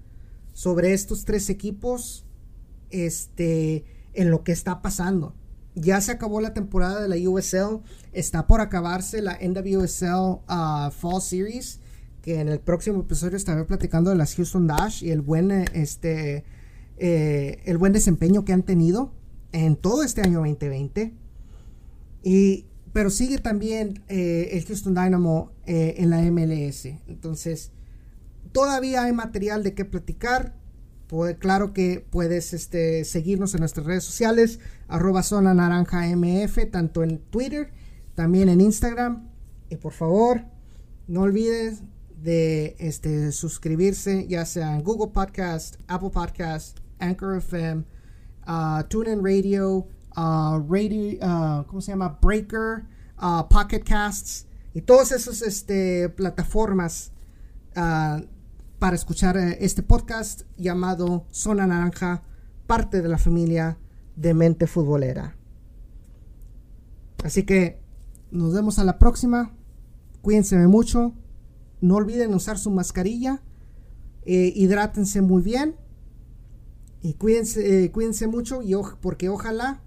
sobre 0.53 0.93
estos 0.93 1.25
tres 1.25 1.49
equipos, 1.49 2.25
este, 2.89 3.85
en 4.13 4.29
lo 4.29 4.43
que 4.43 4.51
está 4.51 4.81
pasando. 4.81 5.35
Ya 5.75 5.99
se 6.01 6.11
acabó 6.11 6.39
la 6.39 6.53
temporada 6.53 7.01
de 7.01 7.09
la 7.09 7.29
USL, 7.29 7.81
está 8.11 8.45
por 8.45 8.61
acabarse 8.61 9.21
la 9.21 9.39
NWSL 9.41 10.43
uh, 10.47 10.91
Fall 10.91 11.21
Series, 11.21 11.79
que 12.21 12.39
en 12.39 12.47
el 12.47 12.59
próximo 12.59 13.01
episodio 13.01 13.35
estaré 13.35 13.63
platicando 13.65 14.11
de 14.11 14.15
las 14.15 14.35
Houston 14.35 14.67
Dash 14.67 15.03
y 15.03 15.09
el 15.09 15.21
buen, 15.21 15.51
este, 15.51 16.45
eh, 16.97 17.61
el 17.65 17.77
buen 17.77 17.91
desempeño 17.91 18.45
que 18.45 18.53
han 18.53 18.63
tenido 18.63 19.11
en 19.51 19.75
todo 19.75 20.03
este 20.03 20.21
año 20.21 20.39
2020. 20.39 21.13
Y, 22.23 22.65
pero 22.93 23.09
sigue 23.09 23.39
también 23.39 24.03
eh, 24.07 24.49
el 24.51 24.65
Houston 24.65 24.93
Dynamo 24.93 25.51
eh, 25.65 25.95
en 25.97 26.11
la 26.11 26.21
MLS. 26.21 26.85
Entonces, 27.07 27.71
todavía 28.51 29.03
hay 29.03 29.11
material 29.11 29.63
de 29.63 29.73
qué 29.73 29.83
platicar. 29.83 30.55
claro 31.39 31.73
que 31.73 32.05
puedes 32.09 32.53
este, 32.53 33.03
seguirnos 33.03 33.53
en 33.55 33.61
nuestras 33.61 33.85
redes 33.85 34.03
sociales, 34.03 34.59
arroba 34.87 35.23
zona 35.23 35.53
naranja 35.55 36.07
MF, 36.15 36.69
tanto 36.71 37.03
en 37.03 37.17
Twitter, 37.17 37.71
también 38.13 38.47
en 38.47 38.61
Instagram. 38.61 39.29
Y 39.69 39.77
por 39.77 39.93
favor, 39.93 40.45
no 41.07 41.21
olvides 41.21 41.81
de 42.21 42.75
este, 42.79 43.31
suscribirse, 43.31 44.27
ya 44.27 44.45
sea 44.45 44.75
en 44.75 44.83
Google 44.83 45.11
Podcast, 45.11 45.75
Apple 45.87 46.11
Podcast, 46.11 46.77
Anchor 46.99 47.37
FM, 47.37 47.83
uh, 48.47 48.83
TuneIn 48.87 49.23
Radio, 49.23 49.87
uh, 50.15 50.59
Radio, 50.69 51.19
uh, 51.21 51.65
¿cómo 51.65 51.81
se 51.81 51.91
llama? 51.91 52.19
Breaker, 52.21 52.85
uh, 53.21 53.47
Pocket 53.49 53.83
Casts 53.83 54.47
y 54.73 54.81
todas 54.81 55.11
esas 55.11 55.41
este, 55.41 56.09
plataformas 56.09 57.11
uh, 57.75 58.25
para 58.79 58.95
escuchar 58.95 59.37
eh, 59.37 59.57
este 59.61 59.83
podcast 59.83 60.41
llamado 60.57 61.25
Zona 61.31 61.67
Naranja, 61.67 62.23
parte 62.67 63.01
de 63.01 63.07
la 63.07 63.17
familia 63.17 63.77
de 64.15 64.33
Mente 64.33 64.67
Futbolera. 64.67 65.37
Así 67.23 67.43
que 67.43 67.81
nos 68.31 68.53
vemos 68.53 68.79
a 68.79 68.83
la 68.83 68.99
próxima. 68.99 69.53
Cuídense 70.21 70.57
mucho. 70.67 71.13
No 71.79 71.95
olviden 71.95 72.33
usar 72.33 72.57
su 72.57 72.71
mascarilla. 72.71 73.41
Eh, 74.25 74.51
hidrátense 74.55 75.21
muy 75.21 75.41
bien. 75.41 75.75
Y 77.01 77.13
cuídense, 77.13 77.85
eh, 77.85 77.91
cuídense 77.91 78.27
mucho 78.27 78.63
y 78.63 78.73
porque 79.01 79.29
ojalá 79.29 79.82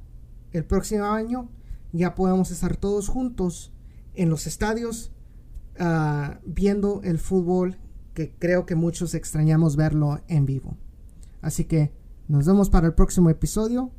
el 0.56 0.64
próximo 0.64 1.04
año 1.04 1.48
ya 1.92 2.14
podamos 2.14 2.50
estar 2.50 2.76
todos 2.76 3.08
juntos 3.08 3.72
en 4.14 4.30
los 4.30 4.46
estadios 4.46 5.12
ah, 5.78 6.40
viendo 6.44 7.02
el 7.04 7.18
fútbol 7.18 7.78
que 8.14 8.34
creo 8.38 8.66
que 8.66 8.74
muchos 8.74 9.14
extrañamos 9.14 9.76
verlo 9.76 10.20
en 10.28 10.46
vivo. 10.46 10.76
Así 11.42 11.64
que 11.64 11.92
nos 12.28 12.46
vemos 12.46 12.70
para 12.70 12.86
el 12.86 12.94
próximo 12.94 13.30
episodio. 13.30 13.92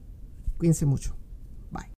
Cuídense 0.58 0.86
mucho. 0.86 1.16